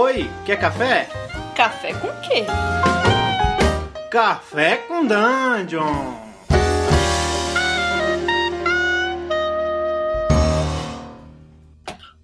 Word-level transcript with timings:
Oi, 0.00 0.30
quer 0.46 0.60
café? 0.60 1.08
Café 1.56 1.92
com 1.92 2.06
quê? 2.20 2.44
Café 4.08 4.76
com 4.76 5.04
Dungeon! 5.04 6.14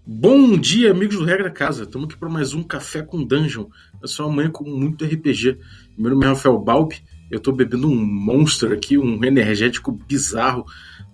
Bom 0.06 0.56
dia, 0.56 0.92
amigos 0.92 1.16
do 1.16 1.24
Regra 1.24 1.50
Casa. 1.50 1.82
Estamos 1.82 2.08
aqui 2.08 2.16
para 2.16 2.28
mais 2.28 2.54
um 2.54 2.62
Café 2.62 3.02
com 3.02 3.24
Dungeon. 3.24 3.66
É 4.00 4.06
só 4.06 4.28
uma 4.28 4.36
manhã 4.36 4.50
com 4.52 4.62
muito 4.62 5.04
RPG. 5.04 5.58
Meu 5.98 6.12
nome 6.12 6.26
é 6.26 6.28
Rafael 6.28 6.56
Balbi. 6.60 7.02
Eu 7.28 7.38
estou 7.38 7.52
bebendo 7.52 7.88
um 7.88 7.96
Monster 7.96 8.70
aqui, 8.70 8.96
um 8.96 9.24
energético 9.24 9.90
bizarro, 9.90 10.64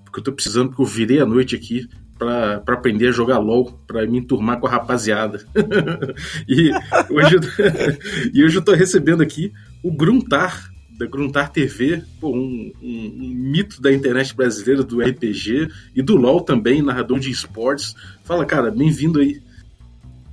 porque 0.04 0.18
eu 0.18 0.20
estou 0.20 0.34
precisando, 0.34 0.68
porque 0.68 0.82
eu 0.82 0.86
virei 0.86 1.20
a 1.20 1.26
noite 1.26 1.56
aqui 1.56 1.88
para 2.20 2.74
aprender 2.74 3.08
a 3.08 3.12
jogar 3.12 3.38
LOL, 3.38 3.72
para 3.86 4.06
me 4.06 4.18
enturmar 4.18 4.60
com 4.60 4.66
a 4.66 4.70
rapaziada. 4.70 5.42
e, 6.46 6.70
hoje 7.08 7.36
eu, 7.36 7.40
e 8.34 8.44
hoje 8.44 8.58
eu 8.58 8.62
tô 8.62 8.74
recebendo 8.74 9.22
aqui 9.22 9.50
o 9.82 9.90
Gruntar, 9.90 10.70
da 10.98 11.06
Gruntar 11.06 11.50
TV, 11.50 12.02
pô, 12.20 12.28
um, 12.28 12.70
um, 12.82 13.18
um, 13.22 13.28
mito 13.34 13.80
da 13.80 13.90
internet 13.90 14.36
brasileira, 14.36 14.84
do 14.84 15.00
RPG 15.00 15.70
e 15.96 16.02
do 16.02 16.14
LoL 16.14 16.42
também, 16.42 16.82
narrador 16.82 17.18
de 17.18 17.30
esportes. 17.30 17.94
Fala, 18.22 18.44
cara, 18.44 18.70
bem-vindo 18.70 19.18
aí. 19.18 19.40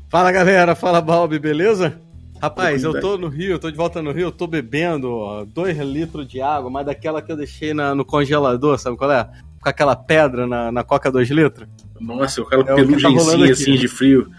Fala, 0.10 0.30
galera. 0.30 0.76
Fala, 0.76 1.00
Balbi, 1.00 1.40
beleza? 1.40 2.02
Rapaz, 2.42 2.84
eu 2.84 3.00
tô 3.00 3.18
no 3.18 3.30
Rio, 3.30 3.58
tô 3.58 3.72
de 3.72 3.78
volta 3.78 4.02
no 4.02 4.12
Rio, 4.12 4.32
tô 4.32 4.46
bebendo 4.46 5.46
2 5.54 5.78
litros 5.80 6.28
de 6.28 6.42
água, 6.42 6.70
mas 6.70 6.86
daquela 6.86 7.22
que 7.22 7.32
eu 7.32 7.38
deixei 7.38 7.74
na, 7.74 7.96
no 7.96 8.06
congelador, 8.06 8.78
sabe 8.78 8.96
qual 8.98 9.12
é? 9.12 9.28
Com 9.62 9.70
aquela 9.70 9.96
pedra 9.96 10.46
na, 10.46 10.72
na 10.72 10.84
Coca 10.84 11.12
2 11.12 11.30
litros. 11.30 11.68
Nossa, 12.00 12.42
aquela 12.42 12.64
é 12.64 12.76
pelugenzinha 12.76 13.48
tá 13.48 13.52
assim 13.52 13.76
de 13.76 13.88
frio. 13.88 14.30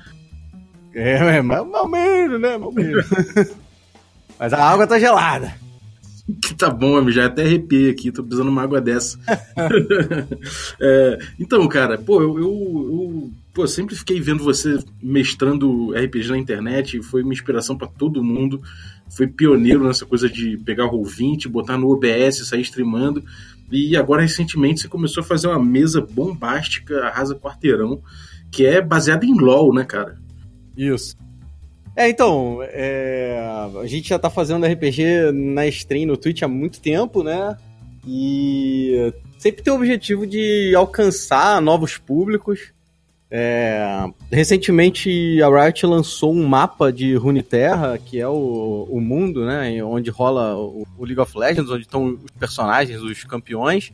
É, 0.94 1.36
é 1.36 1.42
mal, 1.42 1.64
mal 1.64 1.88
menos, 1.88 2.40
né? 2.40 2.56
Mal 2.56 2.72
menos. 2.72 3.06
mas 4.38 4.52
a 4.52 4.64
água 4.64 4.86
tá 4.86 4.98
gelada. 4.98 5.54
Que 6.42 6.54
tá 6.54 6.68
bom, 6.68 6.96
amigo, 6.96 7.10
já 7.10 7.24
até 7.24 7.42
arrepiei 7.42 7.88
aqui, 7.88 8.12
tô 8.12 8.22
precisando 8.22 8.48
de 8.48 8.52
uma 8.52 8.62
água 8.62 8.82
dessa. 8.82 9.18
é, 10.78 11.18
então, 11.40 11.66
cara, 11.66 11.96
pô, 11.96 12.20
eu, 12.20 12.38
eu, 12.38 12.44
eu 12.44 13.30
pô, 13.54 13.66
sempre 13.66 13.96
fiquei 13.96 14.20
vendo 14.20 14.44
você 14.44 14.78
mestrando 15.02 15.92
RPG 15.92 16.28
na 16.28 16.36
internet, 16.36 17.00
foi 17.00 17.22
uma 17.22 17.32
inspiração 17.32 17.78
para 17.78 17.88
todo 17.88 18.22
mundo. 18.22 18.60
Foi 19.08 19.26
pioneiro 19.26 19.86
nessa 19.86 20.04
coisa 20.04 20.28
de 20.28 20.58
pegar 20.58 20.84
o 20.84 20.90
Roll20, 20.90 21.48
botar 21.48 21.78
no 21.78 21.90
OBS, 21.90 22.46
sair 22.46 22.60
streamando. 22.60 23.24
E 23.70 23.96
agora, 23.96 24.22
recentemente, 24.22 24.80
você 24.80 24.88
começou 24.88 25.22
a 25.22 25.26
fazer 25.26 25.48
uma 25.48 25.62
mesa 25.62 26.00
bombástica, 26.00 27.06
arrasa 27.06 27.34
quarteirão, 27.34 28.02
que 28.50 28.64
é 28.64 28.80
baseada 28.80 29.26
em 29.26 29.38
LOL, 29.38 29.74
né, 29.74 29.84
cara? 29.84 30.16
Isso. 30.76 31.16
É, 31.94 32.08
então, 32.08 32.60
é, 32.62 33.36
a 33.82 33.86
gente 33.86 34.08
já 34.08 34.18
tá 34.18 34.30
fazendo 34.30 34.64
RPG 34.64 35.32
na 35.32 35.66
stream 35.66 36.06
no 36.06 36.16
Twitch 36.16 36.42
há 36.42 36.48
muito 36.48 36.80
tempo, 36.80 37.22
né? 37.22 37.56
E 38.06 39.12
sempre 39.38 39.62
tem 39.62 39.72
o 39.72 39.76
objetivo 39.76 40.26
de 40.26 40.72
alcançar 40.74 41.60
novos 41.60 41.98
públicos. 41.98 42.72
É, 43.30 44.06
recentemente 44.32 45.42
a 45.42 45.48
Riot 45.48 45.84
lançou 45.84 46.32
um 46.32 46.46
mapa 46.46 46.90
de 46.90 47.14
Runeterra, 47.14 47.98
que 47.98 48.18
é 48.18 48.26
o, 48.26 48.86
o 48.90 49.00
mundo, 49.00 49.44
né? 49.44 49.82
Onde 49.84 50.10
rola 50.10 50.56
o, 50.56 50.86
o 50.96 51.04
League 51.04 51.20
of 51.20 51.36
Legends, 51.36 51.70
onde 51.70 51.82
estão 51.82 52.18
os 52.24 52.30
personagens, 52.38 53.02
os 53.02 53.24
campeões. 53.24 53.92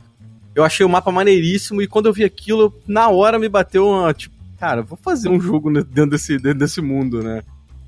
Eu 0.53 0.63
achei 0.63 0.85
o 0.85 0.89
mapa 0.89 1.11
maneiríssimo 1.11 1.81
e 1.81 1.87
quando 1.87 2.05
eu 2.05 2.13
vi 2.13 2.23
aquilo, 2.23 2.73
na 2.87 3.09
hora 3.09 3.37
me 3.37 3.49
bateu 3.49 3.89
uma, 3.89 4.13
tipo, 4.13 4.33
cara, 4.57 4.81
vou 4.81 4.97
fazer 4.97 5.27
um 5.27 5.39
jogo 5.39 5.69
dentro 5.83 6.11
desse, 6.11 6.37
dentro 6.37 6.59
desse 6.59 6.81
mundo, 6.81 7.21
né? 7.21 7.43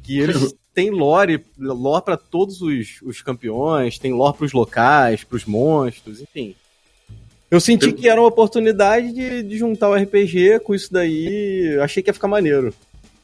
que 0.07 0.17
eles 0.17 0.55
têm 0.73 0.89
lore, 0.89 1.43
lore 1.57 2.05
para 2.05 2.15
todos 2.15 2.61
os, 2.61 3.01
os 3.03 3.21
campeões, 3.21 3.99
tem 3.99 4.13
lore 4.13 4.37
para 4.37 4.45
os 4.45 4.53
locais, 4.53 5.21
para 5.25 5.35
os 5.35 5.43
monstros, 5.43 6.21
enfim. 6.21 6.55
Eu 7.49 7.61
senti 7.61 7.93
que 7.93 8.09
era 8.09 8.19
uma 8.19 8.27
oportunidade 8.27 9.13
de, 9.13 9.41
de 9.43 9.57
juntar 9.57 9.89
o 9.89 9.95
RPG 9.95 10.59
com 10.63 10.75
isso 10.75 10.91
daí, 10.91 11.77
achei 11.81 12.03
que 12.03 12.09
ia 12.09 12.13
ficar 12.13 12.27
maneiro. 12.27 12.73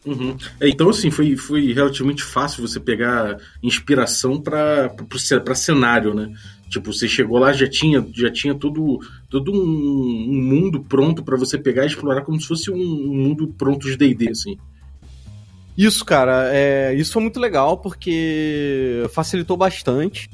Uhum. 0.05 0.35
É, 0.59 0.67
então, 0.67 0.89
assim, 0.89 1.09
foi, 1.09 1.35
foi 1.35 1.73
relativamente 1.73 2.23
fácil 2.23 2.65
você 2.65 2.79
pegar 2.79 3.37
inspiração 3.61 4.41
para 4.41 5.55
cenário, 5.55 6.13
né? 6.13 6.33
Tipo, 6.69 6.91
você 6.91 7.07
chegou 7.07 7.37
lá, 7.37 7.53
já 7.53 7.69
tinha, 7.69 8.05
já 8.13 8.31
tinha 8.31 8.55
todo, 8.55 8.99
todo 9.29 9.51
um, 9.51 9.55
um 9.55 10.41
mundo 10.41 10.81
pronto 10.81 11.23
para 11.23 11.37
você 11.37 11.57
pegar 11.57 11.83
e 11.83 11.87
explorar 11.87 12.21
como 12.21 12.39
se 12.39 12.47
fosse 12.47 12.71
um, 12.71 12.75
um 12.75 13.13
mundo 13.13 13.47
pronto 13.57 13.87
de 13.87 13.95
D&D, 13.95 14.29
assim. 14.29 14.57
Isso, 15.77 16.03
cara, 16.03 16.49
é, 16.51 16.93
isso 16.95 17.13
foi 17.13 17.21
muito 17.21 17.39
legal 17.39 17.77
porque 17.77 19.03
facilitou 19.13 19.55
bastante. 19.55 20.29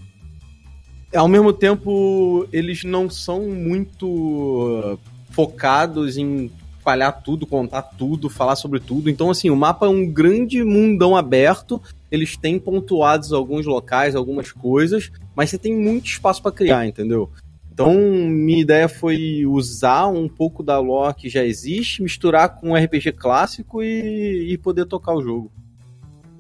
Ao 1.14 1.28
mesmo 1.28 1.52
tempo, 1.52 2.48
eles 2.54 2.84
não 2.84 3.10
são 3.10 3.50
muito 3.50 5.00
focados 5.32 6.18
em 6.18 6.52
espalhar 6.78 7.22
tudo, 7.24 7.46
contar 7.46 7.82
tudo, 7.82 8.30
falar 8.30 8.56
sobre 8.56 8.80
tudo. 8.80 9.10
Então, 9.10 9.30
assim, 9.30 9.50
o 9.50 9.56
mapa 9.56 9.86
é 9.86 9.90
um 9.90 10.06
grande 10.06 10.64
mundão 10.64 11.16
aberto. 11.16 11.82
Eles 12.12 12.36
têm 12.36 12.60
pontuados 12.60 13.32
alguns 13.34 13.66
locais, 13.66 14.16
algumas 14.16 14.52
coisas, 14.52 15.12
mas 15.36 15.50
você 15.50 15.58
tem 15.58 15.76
muito 15.76 16.08
espaço 16.08 16.42
para 16.42 16.52
criar, 16.52 16.88
entendeu? 16.88 17.30
Então, 17.72 17.94
minha 17.94 18.60
ideia 18.60 18.90
foi 18.90 19.46
usar 19.46 20.08
um 20.08 20.28
pouco 20.28 20.62
da 20.62 20.80
lore 20.80 21.16
que 21.16 21.30
já 21.30 21.46
existe, 21.46 22.04
misturar 22.04 22.60
com 22.60 22.72
um 22.72 22.76
RPG 22.76 23.14
clássico 23.14 23.82
e, 23.82 24.52
e 24.52 24.58
poder 24.58 24.86
tocar 24.86 25.14
o 25.14 25.22
jogo. 25.22 25.52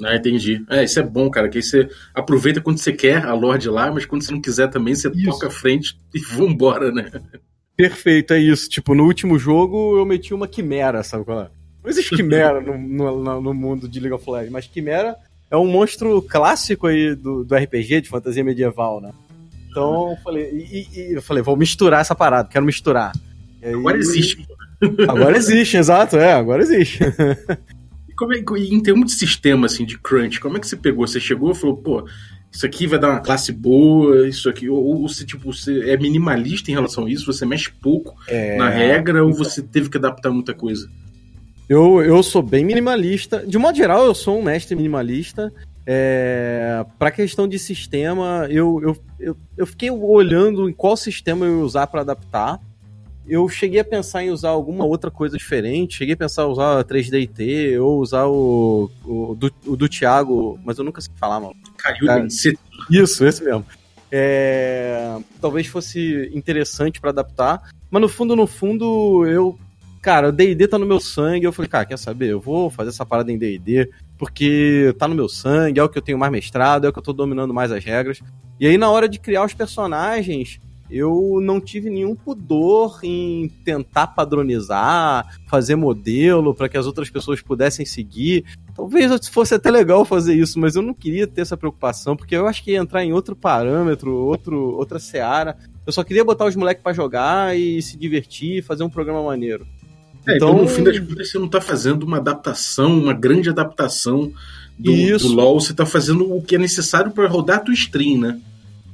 Ah, 0.03 0.15
entendi. 0.15 0.63
É, 0.69 0.83
isso 0.83 0.99
é 0.99 1.03
bom, 1.03 1.29
cara, 1.29 1.49
que 1.49 1.57
aí 1.57 1.63
você 1.63 1.89
aproveita 2.13 2.61
quando 2.61 2.77
você 2.77 2.93
quer 2.93 3.25
a 3.25 3.33
lore 3.33 3.59
de 3.59 3.69
lá, 3.69 3.91
mas 3.91 4.05
quando 4.05 4.23
você 4.23 4.31
não 4.31 4.41
quiser 4.41 4.69
também, 4.69 4.95
você 4.95 5.09
isso. 5.09 5.25
toca 5.25 5.47
a 5.47 5.51
frente 5.51 5.99
e 6.13 6.19
vambora, 6.19 6.91
né? 6.91 7.09
Perfeito, 7.75 8.33
é 8.33 8.39
isso. 8.39 8.69
Tipo, 8.69 8.93
no 8.93 9.05
último 9.05 9.37
jogo 9.37 9.97
eu 9.97 10.05
meti 10.05 10.33
uma 10.33 10.47
quimera, 10.47 11.03
sabe 11.03 11.25
qual 11.25 11.41
é? 11.41 11.49
Não 11.83 11.89
existe 11.89 12.15
quimera 12.15 12.59
no, 12.59 12.77
no, 12.77 13.41
no, 13.41 13.53
mundo 13.53 13.87
de 13.87 13.99
League 13.99 14.13
of 14.13 14.29
Legends, 14.29 14.51
mas 14.51 14.67
quimera 14.67 15.15
é 15.49 15.55
um 15.55 15.65
monstro 15.65 16.21
clássico 16.21 16.87
aí 16.87 17.15
do, 17.15 17.43
do 17.43 17.55
RPG, 17.55 18.01
de 18.01 18.09
fantasia 18.09 18.43
medieval, 18.43 18.99
né? 18.99 19.11
Então 19.69 20.11
eu 20.11 20.17
falei, 20.17 20.49
e, 20.51 20.87
e, 20.93 21.13
eu 21.13 21.21
falei, 21.21 21.41
vou 21.41 21.55
misturar 21.55 22.01
essa 22.01 22.13
parada, 22.13 22.49
quero 22.49 22.65
misturar. 22.65 23.13
Aí, 23.61 23.73
agora 23.73 23.97
existe. 23.97 24.45
Agora 25.07 25.37
existe, 25.37 25.77
exato, 25.77 26.17
é, 26.17 26.33
agora 26.33 26.61
existe. 26.61 26.99
Como 28.19 28.33
é, 28.33 28.43
em 28.57 28.81
termos 28.81 29.13
de 29.13 29.17
sistema, 29.17 29.65
assim, 29.65 29.85
de 29.85 29.97
crunch, 29.97 30.41
como 30.41 30.57
é 30.57 30.59
que 30.59 30.67
você 30.67 30.75
pegou? 30.75 31.07
Você 31.07 31.21
chegou 31.21 31.53
e 31.53 31.55
falou, 31.55 31.77
pô, 31.77 32.05
isso 32.51 32.65
aqui 32.65 32.85
vai 32.85 32.99
dar 32.99 33.11
uma 33.11 33.21
classe 33.21 33.53
boa, 33.53 34.27
isso 34.27 34.49
aqui, 34.49 34.67
ou, 34.67 34.83
ou 34.83 35.07
você, 35.07 35.25
tipo, 35.25 35.53
você 35.53 35.89
é 35.89 35.95
minimalista 35.95 36.69
em 36.69 36.73
relação 36.73 37.05
a 37.05 37.09
isso, 37.09 37.25
você 37.25 37.45
mexe 37.45 37.71
pouco 37.71 38.13
é... 38.27 38.57
na 38.57 38.67
regra, 38.67 39.23
ou 39.23 39.33
você 39.33 39.61
teve 39.61 39.89
que 39.89 39.95
adaptar 39.95 40.31
muita 40.31 40.53
coisa? 40.53 40.89
Eu, 41.69 42.01
eu 42.01 42.21
sou 42.21 42.41
bem 42.41 42.65
minimalista. 42.65 43.45
De 43.47 43.57
modo 43.57 43.77
geral, 43.77 44.05
eu 44.05 44.13
sou 44.13 44.39
um 44.39 44.43
mestre 44.43 44.75
minimalista. 44.75 45.53
É, 45.85 46.85
para 46.97 47.11
questão 47.11 47.47
de 47.47 47.57
sistema, 47.57 48.47
eu, 48.49 48.81
eu, 48.83 48.97
eu, 49.17 49.37
eu, 49.57 49.65
fiquei 49.65 49.89
olhando 49.89 50.69
em 50.69 50.73
qual 50.73 50.97
sistema 50.97 51.45
eu 51.45 51.59
ia 51.59 51.63
usar 51.63 51.87
para 51.87 52.01
adaptar. 52.01 52.59
Eu 53.29 53.47
cheguei 53.47 53.79
a 53.79 53.85
pensar 53.85 54.23
em 54.23 54.31
usar 54.31 54.49
alguma 54.49 54.83
outra 54.85 55.11
coisa 55.11 55.37
diferente. 55.37 55.97
Cheguei 55.97 56.15
a 56.15 56.17
pensar 56.17 56.43
em 56.43 56.47
usar 56.47 56.83
3DT 56.83 57.79
ou 57.79 57.99
usar 57.99 58.25
o, 58.25 58.89
o, 59.05 59.35
do, 59.35 59.53
o 59.67 59.75
do 59.77 59.87
Thiago, 59.87 60.59
mas 60.63 60.79
eu 60.79 60.83
nunca 60.83 60.99
sei 60.99 61.13
falar, 61.15 61.39
mano. 61.39 61.55
Caiu 61.77 62.07
Isso, 62.89 63.23
esse 63.25 63.43
mesmo. 63.43 63.65
É, 64.11 65.17
talvez 65.39 65.67
fosse 65.67 66.31
interessante 66.33 66.99
para 66.99 67.11
adaptar, 67.11 67.69
mas 67.91 68.01
no 68.01 68.09
fundo, 68.09 68.35
no 68.35 68.47
fundo, 68.47 69.23
eu 69.27 69.57
cara, 70.01 70.29
o 70.29 70.31
D&D 70.31 70.67
tá 70.67 70.77
no 70.77 70.85
meu 70.85 70.99
sangue. 70.99 71.45
Eu 71.45 71.53
falei, 71.53 71.69
cara, 71.69 71.85
quer 71.85 71.97
saber? 71.97 72.31
Eu 72.31 72.39
vou 72.39 72.69
fazer 72.69 72.89
essa 72.89 73.05
parada 73.05 73.31
em 73.31 73.37
D&D, 73.37 73.89
porque 74.17 74.95
tá 74.97 75.07
no 75.07 75.15
meu 75.15 75.29
sangue, 75.29 75.79
é 75.79 75.83
o 75.83 75.89
que 75.89 75.97
eu 75.97 76.01
tenho 76.01 76.17
mais 76.17 76.31
mestrado, 76.31 76.85
é 76.85 76.89
o 76.89 76.93
que 76.93 76.99
eu 76.99 77.03
tô 77.03 77.13
dominando 77.13 77.53
mais 77.53 77.71
as 77.71 77.83
regras. 77.83 78.19
E 78.59 78.67
aí, 78.67 78.77
na 78.77 78.89
hora 78.89 79.07
de 79.07 79.19
criar 79.19 79.45
os 79.45 79.53
personagens, 79.53 80.59
eu 80.89 81.39
não 81.41 81.61
tive 81.61 81.89
nenhum 81.89 82.15
pudor 82.15 82.99
em 83.03 83.49
tentar 83.63 84.07
padronizar, 84.07 85.39
fazer 85.47 85.75
modelo 85.75 86.53
para 86.53 86.67
que 86.67 86.77
as 86.77 86.85
outras 86.85 87.09
pessoas 87.09 87.41
pudessem 87.41 87.85
seguir. 87.85 88.43
Talvez 88.75 89.27
fosse 89.27 89.53
até 89.53 89.69
legal 89.69 90.03
fazer 90.03 90.33
isso, 90.33 90.59
mas 90.59 90.75
eu 90.75 90.81
não 90.81 90.93
queria 90.93 91.27
ter 91.27 91.41
essa 91.41 91.57
preocupação, 91.57 92.15
porque 92.15 92.35
eu 92.35 92.47
acho 92.47 92.63
que 92.63 92.71
ia 92.71 92.79
entrar 92.79 93.03
em 93.03 93.13
outro 93.13 93.35
parâmetro, 93.35 94.15
outro, 94.15 94.75
outra 94.75 94.97
seara. 94.97 95.57
Eu 95.85 95.93
só 95.93 96.03
queria 96.03 96.25
botar 96.25 96.45
os 96.45 96.55
moleques 96.55 96.83
para 96.83 96.93
jogar 96.93 97.57
e 97.57 97.81
se 97.81 97.97
divertir, 97.97 98.63
fazer 98.63 98.83
um 98.83 98.89
programa 98.89 99.23
maneiro. 99.23 99.67
É, 100.27 100.35
então, 100.35 100.49
então, 100.49 100.61
no 100.63 100.67
fim 100.67 100.83
das 100.83 100.99
contas, 100.99 101.31
você 101.31 101.37
não 101.37 101.45
está 101.45 101.61
fazendo 101.61 102.03
uma 102.03 102.17
adaptação, 102.17 102.97
uma 102.97 103.13
grande 103.13 103.49
adaptação 103.49 104.31
do, 104.77 105.17
do 105.17 105.27
LoL, 105.27 105.59
você 105.59 105.71
está 105.71 105.85
fazendo 105.85 106.33
o 106.33 106.41
que 106.41 106.55
é 106.55 106.57
necessário 106.57 107.11
para 107.11 107.27
rodar 107.27 107.57
a 107.57 107.59
tua 107.59 107.73
stream, 107.73 108.19
né? 108.19 108.39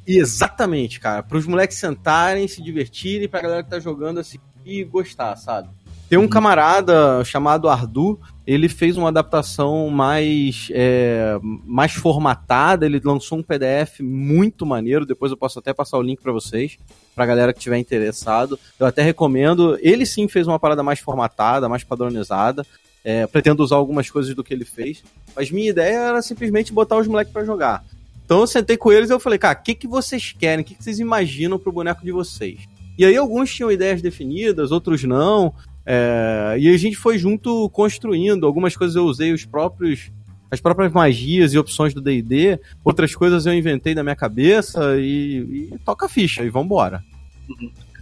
Exatamente, 0.08 1.00
cara. 1.00 1.24
Para 1.24 1.38
os 1.38 1.48
moleques 1.48 1.78
sentarem, 1.78 2.48
se 2.48 2.62
divertirem, 2.62 3.28
para 3.28 3.40
a 3.40 3.44
galera 3.44 3.64
que 3.64 3.70
tá 3.70 3.80
jogando 3.80 4.20
assim 4.20 4.38
e 4.66 4.84
gostar, 4.84 5.36
sabe? 5.36 5.70
Tem 6.08 6.20
um 6.20 6.28
camarada 6.28 7.24
chamado 7.26 7.68
Ardu, 7.68 8.20
ele 8.46 8.70
fez 8.70 8.96
uma 8.96 9.08
adaptação 9.08 9.90
mais, 9.90 10.70
é, 10.72 11.40
mais 11.42 11.94
formatada, 11.94 12.86
ele 12.86 13.02
lançou 13.04 13.40
um 13.40 13.44
PDF 13.44 14.02
muito 14.02 14.68
maneiro, 14.68 15.04
depois 15.04 15.32
eu 15.32 15.38
posso 15.38 15.58
até 15.58 15.74
passar 15.74 15.98
o 15.98 16.04
link 16.04 16.22
para 16.22 16.32
vocês, 16.32 16.78
pra 17.16 17.26
galera 17.26 17.52
que 17.52 17.60
tiver 17.60 17.80
interessado. 17.80 18.60
Eu 18.80 18.86
até 18.86 19.02
recomendo, 19.02 19.80
ele 19.82 20.06
sim 20.06 20.28
fez 20.28 20.46
uma 20.46 20.60
parada 20.60 20.84
mais 20.84 21.00
formatada, 21.00 21.68
mais 21.68 21.84
padronizada, 21.84 22.64
é, 23.04 23.26
pretendo 23.26 23.64
usar 23.64 23.78
algumas 23.78 24.08
coisas 24.08 24.36
do 24.36 24.44
que 24.44 24.54
ele 24.54 24.66
fez, 24.66 25.04
mas 25.36 25.50
minha 25.50 25.72
ideia 25.72 25.98
era 25.98 26.22
simplesmente 26.22 26.72
botar 26.72 26.98
os 26.98 27.08
moleques 27.08 27.34
para 27.34 27.46
jogar. 27.46 27.84
Então 28.26 28.42
eu 28.42 28.48
sentei 28.48 28.76
com 28.76 28.92
eles 28.92 29.10
e 29.10 29.14
eu 29.14 29.20
falei, 29.20 29.38
cara, 29.38 29.58
o 29.58 29.64
que, 29.64 29.76
que 29.76 29.88
vocês 29.88 30.36
querem? 30.38 30.64
O 30.64 30.68
que, 30.68 30.74
que 30.74 30.84
vocês 30.84 31.00
imaginam 31.00 31.60
pro 31.60 31.72
boneco 31.72 32.04
de 32.04 32.12
vocês? 32.12 32.62
E 32.98 33.06
aí 33.06 33.16
alguns 33.16 33.54
tinham 33.54 33.72
ideias 33.72 34.02
definidas, 34.02 34.72
outros 34.72 35.04
não. 35.04 35.54
É, 35.86 36.56
e 36.60 36.68
a 36.68 36.78
gente 36.78 36.96
foi 36.96 37.18
junto 37.20 37.70
construindo. 37.70 38.48
Algumas 38.48 38.76
coisas 38.76 38.96
eu 38.96 39.06
usei 39.06 39.32
os 39.32 39.46
próprios 39.46 40.12
as 40.50 40.62
próprias 40.62 40.92
magias 40.92 41.54
e 41.54 41.58
opções 41.58 41.94
do 41.94 42.00
D&D, 42.00 42.60
outras 42.84 43.14
coisas 43.14 43.46
eu 43.46 43.54
inventei 43.54 43.94
da 43.94 44.04
minha 44.04 44.16
cabeça 44.16 44.96
e, 44.98 45.70
e 45.74 45.80
toca 45.84 46.06
a 46.06 46.10
ficha 46.10 46.44
e 46.44 46.50
vambora. 46.50 47.04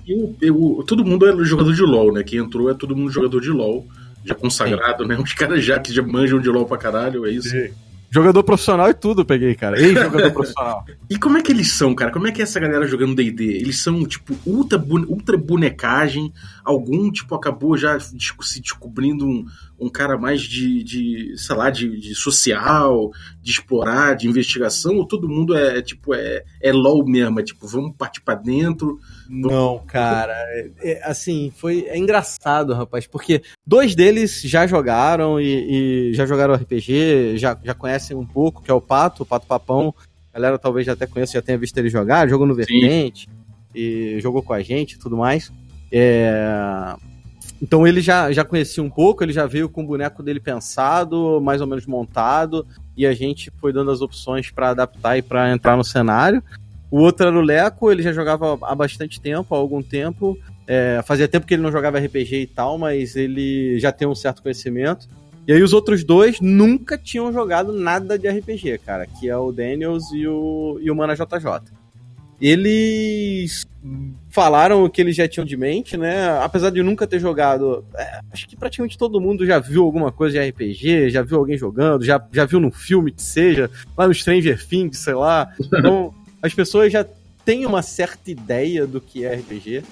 Eu, 0.08 0.36
eu, 0.42 0.84
todo 0.86 1.06
mundo 1.06 1.25
é 1.25 1.46
jogador 1.46 1.74
de 1.74 1.81
LoL, 1.81 2.14
né? 2.14 2.22
Quem 2.22 2.40
entrou 2.40 2.70
é 2.70 2.74
todo 2.74 2.96
mundo 2.96 3.10
jogador 3.10 3.40
de 3.40 3.50
LoL, 3.50 3.88
já 4.24 4.36
consagrado, 4.36 5.04
Sim. 5.04 5.10
né? 5.10 5.18
Os 5.18 5.34
caras 5.34 5.64
já 5.64 5.80
que 5.80 5.94
já 5.94 6.04
manjam 6.04 6.40
de 6.40 6.50
LoL 6.50 6.66
pra 6.66 6.78
caralho, 6.78 7.25
é 7.25 7.31
isso? 7.31 7.50
Sim. 7.50 7.72
Jogador 8.13 8.44
profissional 8.44 8.89
e 8.92 8.94
tudo 8.94 9.25
peguei, 9.25 9.56
cara. 9.56 9.81
Ei, 9.81 9.95
jogador 9.95 10.30
profissional. 10.33 10.86
E 11.10 11.18
como 11.18 11.39
é 11.39 11.42
que 11.42 11.51
eles 11.51 11.71
são, 11.71 11.95
cara? 11.95 12.12
Como 12.12 12.27
é 12.27 12.31
que 12.31 12.42
é 12.42 12.44
essa 12.44 12.60
galera 12.60 12.86
jogando 12.86 13.15
D&D? 13.15 13.44
Eles 13.44 13.80
são, 13.81 14.06
tipo, 14.06 14.36
ultra, 14.45 14.77
ultra 15.07 15.36
bonecagem? 15.36 16.31
Algum, 16.63 17.12
tipo, 17.12 17.33
acabou 17.33 17.75
já 17.75 18.00
se 18.00 18.15
descobrindo 18.62 19.25
um, 19.25 19.45
um 19.83 19.89
cara 19.89 20.18
mais 20.18 20.41
de, 20.41 20.83
de 20.83 21.33
sei 21.38 21.56
lá, 21.56 21.69
de, 21.69 22.00
de, 22.00 22.15
social, 22.15 23.12
de 23.41 23.51
explorar, 23.51 24.15
de 24.15 24.27
investigação? 24.27 24.97
Ou 24.97 25.07
todo 25.07 25.30
mundo 25.30 25.56
é, 25.56 25.81
tipo, 25.81 26.13
é, 26.13 26.44
é 26.62 26.71
LOL 26.71 27.06
mesmo? 27.06 27.39
É 27.39 27.44
tipo, 27.44 27.68
vamos 27.68 27.95
partir 27.97 28.21
pra 28.21 28.35
dentro? 28.35 29.00
Não, 29.30 29.80
cara. 29.85 30.33
É, 30.33 30.71
é, 30.81 31.03
assim, 31.03 31.51
foi 31.56 31.85
é 31.88 31.97
engraçado, 31.97 32.74
rapaz, 32.74 33.06
porque 33.07 33.41
dois 33.65 33.95
deles 33.95 34.41
já 34.41 34.65
jogaram 34.65 35.39
e, 35.39 36.09
e, 36.09 36.13
já 36.13 36.25
jogaram 36.25 36.53
RPG, 36.53 37.38
já, 37.38 37.59
já 37.63 37.74
conhecem 37.74 38.15
um 38.15 38.25
pouco, 38.25 38.62
que 38.62 38.71
é 38.71 38.74
o 38.74 38.81
Pato, 38.81 39.24
o 39.24 39.25
Pato 39.25 39.47
Papão. 39.47 39.94
A 40.33 40.39
galera 40.39 40.57
talvez 40.57 40.86
já 40.86 40.94
até 40.94 41.06
conheça, 41.06 41.33
já 41.33 41.41
tenha 41.41 41.57
visto 41.57 41.77
ele 41.77 41.89
jogar, 41.89 42.27
jogou 42.27 42.47
no 42.47 42.56
Vertente 42.56 43.29
Sim. 43.29 43.31
e 43.75 44.19
jogou 44.19 44.41
com 44.41 44.53
a 44.53 44.63
gente 44.63 44.94
e 44.94 44.97
tudo 44.97 45.15
mais. 45.15 45.51
É... 45.91 46.95
Então 47.63 47.88
ele 47.88 48.01
já, 48.01 48.30
já 48.33 48.44
conhecia 48.44 48.83
um 48.83 48.89
pouco, 48.89 49.24
ele 49.24 49.31
já 49.31 49.45
veio 49.45 49.69
com 49.69 49.83
o 49.83 49.88
boneco 49.88 50.21
dele 50.21 50.42
pensado, 50.42 51.39
mais 51.42 51.62
ou 51.62 51.68
menos 51.68 51.86
montado, 51.86 52.68
e 52.98 53.07
a 53.07 53.13
gente 53.13 53.50
foi 53.62 53.71
dando 53.71 53.89
as 53.89 54.01
opções 54.01 54.51
para 54.51 54.71
adaptar 54.71 55.18
e 55.18 55.21
para 55.21 55.50
entrar 55.50 55.77
no 55.77 55.83
cenário. 55.83 56.44
O 56.92 57.00
outro 57.00 57.25
era 57.25 57.38
o 57.38 57.42
Leco, 57.42 57.89
ele 57.89 58.04
já 58.04 58.12
jogava 58.12 58.60
há 58.63 58.75
bastante 58.75 59.21
tempo, 59.21 59.56
há 59.56 59.57
algum 59.57 59.81
tempo. 59.81 60.38
É, 60.68 61.01
fazia 61.06 61.25
tempo 61.25 61.48
que 61.48 61.54
ele 61.54 61.63
não 61.63 61.71
jogava 61.71 62.00
RPG 62.00 62.42
e 62.42 62.48
tal, 62.48 62.77
mas 62.77 63.15
ele 63.15 63.80
já 63.80 63.94
tem 63.94 64.10
um 64.10 64.13
certo 64.13 64.44
conhecimento. 64.44 65.07
E 65.48 65.54
aí 65.54 65.63
os 65.63 65.71
outros 65.71 66.04
dois 66.04 66.42
nunca 66.42 66.98
tinham 66.98 67.31
jogado 67.31 67.71
nada 67.71 68.19
de 68.19 68.27
RPG, 68.27 68.80
cara, 68.80 69.07
que 69.07 69.30
é 69.30 69.38
o 69.38 69.54
Daniels 69.54 70.12
e 70.12 70.27
o, 70.27 70.77
e 70.81 70.92
o 70.92 70.95
Mana 70.95 71.15
JJ. 71.15 71.71
Eles 72.39 73.65
falaram 74.30 74.83
o 74.83 74.89
que 74.89 75.01
eles 75.01 75.15
já 75.15 75.27
tinham 75.27 75.45
de 75.45 75.57
mente, 75.57 75.97
né? 75.97 76.30
Apesar 76.39 76.69
de 76.69 76.81
nunca 76.81 77.06
ter 77.06 77.19
jogado, 77.19 77.85
é, 77.95 78.19
acho 78.31 78.47
que 78.47 78.56
praticamente 78.56 78.97
todo 78.97 79.21
mundo 79.21 79.45
já 79.45 79.59
viu 79.59 79.83
alguma 79.83 80.12
coisa 80.12 80.39
de 80.39 80.50
RPG, 80.50 81.09
já 81.09 81.21
viu 81.21 81.38
alguém 81.38 81.57
jogando, 81.57 82.03
já, 82.03 82.25
já 82.31 82.45
viu 82.45 82.59
num 82.59 82.71
filme 82.71 83.12
que 83.12 83.21
seja, 83.21 83.69
lá 83.97 84.07
no 84.07 84.13
Stranger 84.13 84.65
Things, 84.65 84.97
sei 85.00 85.13
lá. 85.13 85.53
Então, 85.59 86.13
as 86.41 86.53
pessoas 86.53 86.91
já 86.91 87.06
têm 87.45 87.65
uma 87.65 87.81
certa 87.81 88.31
ideia 88.31 88.88
do 88.88 89.01
que 89.01 89.25
é 89.25 89.36
RPG, 89.36 89.83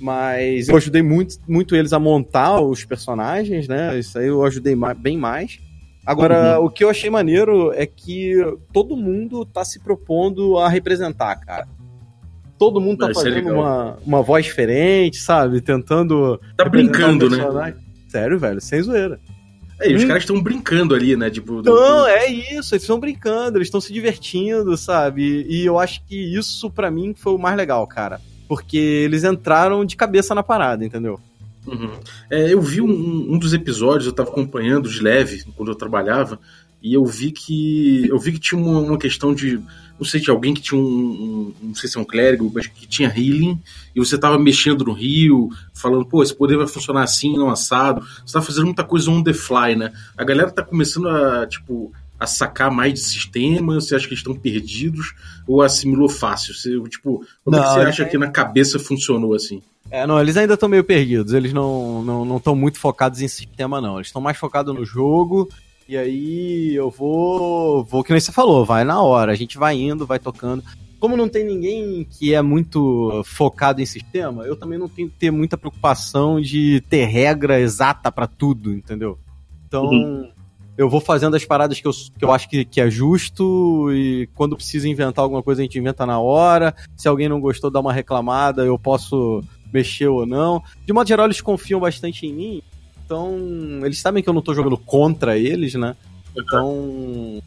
mas 0.00 0.68
eu 0.68 0.76
ajudei 0.76 1.02
muito, 1.02 1.38
muito 1.46 1.76
eles 1.76 1.92
a 1.92 1.98
montar 1.98 2.60
os 2.60 2.84
personagens, 2.84 3.68
né? 3.68 3.98
Isso 3.98 4.18
aí 4.18 4.26
eu 4.26 4.44
ajudei 4.44 4.74
bem 4.96 5.16
mais. 5.16 5.60
Agora, 6.06 6.58
uhum. 6.58 6.66
o 6.66 6.70
que 6.70 6.84
eu 6.84 6.90
achei 6.90 7.08
maneiro 7.08 7.72
é 7.72 7.86
que 7.86 8.34
todo 8.72 8.96
mundo 8.96 9.44
tá 9.46 9.64
se 9.64 9.80
propondo 9.80 10.58
a 10.58 10.68
representar, 10.68 11.36
cara. 11.36 11.66
Todo 12.58 12.80
mundo 12.80 12.98
tá 12.98 13.06
Vai 13.06 13.14
fazendo 13.14 13.50
uma, 13.50 13.98
uma 14.04 14.22
voz 14.22 14.44
diferente, 14.44 15.18
sabe? 15.18 15.60
Tentando. 15.60 16.40
Tá 16.56 16.68
brincando, 16.68 17.28
né? 17.28 17.74
Sério, 18.08 18.38
velho, 18.38 18.60
sem 18.60 18.80
zoeira. 18.82 19.18
É, 19.80 19.90
e 19.90 19.94
os 19.94 20.04
hum. 20.04 20.06
caras 20.06 20.22
estão 20.22 20.40
brincando 20.40 20.94
ali, 20.94 21.16
né? 21.16 21.28
Tipo, 21.30 21.62
Não, 21.62 22.06
é 22.06 22.26
isso, 22.26 22.74
eles 22.74 22.82
estão 22.82 23.00
brincando, 23.00 23.58
eles 23.58 23.66
estão 23.66 23.80
se 23.80 23.92
divertindo, 23.92 24.76
sabe? 24.76 25.44
E 25.48 25.64
eu 25.64 25.78
acho 25.78 26.04
que 26.06 26.16
isso, 26.16 26.70
para 26.70 26.90
mim, 26.90 27.14
foi 27.16 27.34
o 27.34 27.38
mais 27.38 27.56
legal, 27.56 27.86
cara. 27.86 28.20
Porque 28.46 28.76
eles 28.76 29.24
entraram 29.24 29.84
de 29.84 29.96
cabeça 29.96 30.34
na 30.34 30.42
parada, 30.42 30.84
entendeu? 30.84 31.18
Uhum. 31.66 31.90
É, 32.30 32.52
eu 32.52 32.60
vi 32.60 32.80
um, 32.80 33.32
um, 33.32 33.38
dos 33.38 33.54
episódios, 33.54 34.06
eu 34.06 34.12
tava 34.12 34.30
acompanhando 34.30 34.88
de 34.88 35.02
leve 35.02 35.44
quando 35.56 35.70
eu 35.70 35.74
trabalhava, 35.74 36.38
e 36.84 36.92
eu 36.92 37.04
vi 37.06 37.32
que. 37.32 38.06
Eu 38.10 38.18
vi 38.18 38.32
que 38.32 38.38
tinha 38.38 38.60
uma, 38.60 38.78
uma 38.78 38.98
questão 38.98 39.34
de 39.34 39.58
não 39.98 40.04
sei, 40.04 40.20
de 40.20 40.28
alguém 40.28 40.52
que 40.52 40.60
tinha 40.60 40.78
um, 40.78 40.84
um, 40.84 41.54
não 41.68 41.74
sei 41.74 41.88
se 41.88 41.96
é 41.96 42.00
um 42.00 42.04
clérigo, 42.04 42.50
mas 42.52 42.66
que 42.66 42.86
tinha 42.86 43.08
healing, 43.08 43.58
e 43.94 44.00
você 44.00 44.18
tava 44.18 44.38
mexendo 44.38 44.84
no 44.84 44.92
rio, 44.92 45.48
falando, 45.72 46.04
pô, 46.04 46.22
esse 46.22 46.34
poder 46.34 46.56
vai 46.56 46.66
funcionar 46.66 47.04
assim, 47.04 47.36
não 47.38 47.48
assado. 47.48 48.04
Você 48.26 48.32
tá 48.34 48.42
fazendo 48.42 48.66
muita 48.66 48.84
coisa 48.84 49.10
on 49.10 49.22
the 49.22 49.32
fly, 49.32 49.76
né? 49.76 49.92
A 50.18 50.24
galera 50.24 50.50
tá 50.50 50.62
começando 50.62 51.08
a, 51.08 51.46
tipo, 51.46 51.92
a 52.18 52.26
sacar 52.26 52.70
mais 52.70 52.92
de 52.92 53.00
sistema, 53.00 53.74
você 53.74 53.94
acha 53.94 54.06
que 54.06 54.12
eles 54.12 54.20
estão 54.20 54.34
perdidos, 54.34 55.14
ou 55.46 55.62
assimilou 55.62 56.08
fácil? 56.08 56.52
Você, 56.52 56.70
tipo, 56.90 57.24
como 57.44 57.56
não, 57.56 57.62
é 57.62 57.66
que 57.66 57.72
você 57.72 57.80
acha 57.80 58.02
ainda... 58.02 58.10
que 58.10 58.18
na 58.18 58.30
cabeça 58.30 58.78
funcionou 58.78 59.32
assim? 59.32 59.62
É, 59.90 60.06
não, 60.06 60.20
eles 60.20 60.36
ainda 60.36 60.54
estão 60.54 60.68
meio 60.68 60.82
perdidos, 60.82 61.32
eles 61.32 61.52
não 61.52 62.00
estão 62.00 62.24
não, 62.24 62.42
não 62.44 62.56
muito 62.56 62.80
focados 62.80 63.22
em 63.22 63.28
sistema, 63.28 63.80
não. 63.80 63.96
Eles 63.96 64.08
estão 64.08 64.20
mais 64.20 64.36
focados 64.36 64.74
no 64.74 64.84
jogo 64.84 65.48
e 65.88 65.96
aí 65.96 66.74
eu 66.74 66.90
vou. 66.90 67.84
Vou 67.84 68.02
que 68.02 68.12
nem 68.12 68.20
você 68.20 68.32
falou, 68.32 68.64
vai 68.64 68.84
na 68.84 69.02
hora. 69.02 69.32
A 69.32 69.34
gente 69.34 69.58
vai 69.58 69.76
indo, 69.76 70.06
vai 70.06 70.18
tocando. 70.18 70.62
Como 70.98 71.16
não 71.16 71.28
tem 71.28 71.44
ninguém 71.44 72.06
que 72.10 72.32
é 72.32 72.40
muito 72.40 73.22
focado 73.26 73.82
em 73.82 73.86
sistema, 73.86 74.44
eu 74.44 74.56
também 74.56 74.78
não 74.78 74.88
tenho 74.88 75.10
que 75.10 75.16
ter 75.16 75.30
muita 75.30 75.58
preocupação 75.58 76.40
de 76.40 76.82
ter 76.88 77.04
regra 77.04 77.60
exata 77.60 78.10
para 78.10 78.26
tudo, 78.26 78.72
entendeu? 78.72 79.18
Então, 79.66 79.84
uhum. 79.84 80.30
eu 80.78 80.88
vou 80.88 81.00
fazendo 81.00 81.36
as 81.36 81.44
paradas 81.44 81.78
que 81.78 81.86
eu, 81.86 81.92
que 81.92 82.24
eu 82.24 82.32
acho 82.32 82.48
que, 82.48 82.64
que 82.64 82.80
é 82.80 82.88
justo 82.88 83.92
e 83.92 84.26
quando 84.34 84.56
precisa 84.56 84.88
inventar 84.88 85.22
alguma 85.22 85.42
coisa 85.42 85.60
a 85.60 85.64
gente 85.64 85.78
inventa 85.78 86.06
na 86.06 86.18
hora. 86.18 86.74
Se 86.96 87.06
alguém 87.06 87.28
não 87.28 87.38
gostou, 87.38 87.70
dá 87.70 87.80
uma 87.80 87.92
reclamada, 87.92 88.64
eu 88.64 88.78
posso 88.78 89.44
mexer 89.70 90.06
ou 90.06 90.24
não. 90.24 90.62
De 90.86 90.92
modo 90.94 91.06
geral, 91.06 91.26
eles 91.26 91.42
confiam 91.42 91.80
bastante 91.80 92.26
em 92.26 92.32
mim. 92.32 92.62
Então, 93.04 93.80
eles 93.84 94.00
sabem 94.00 94.22
que 94.22 94.28
eu 94.28 94.34
não 94.34 94.42
tô 94.42 94.54
jogando 94.54 94.78
contra 94.78 95.36
eles, 95.36 95.74
né? 95.74 95.94
Então, 96.36 97.42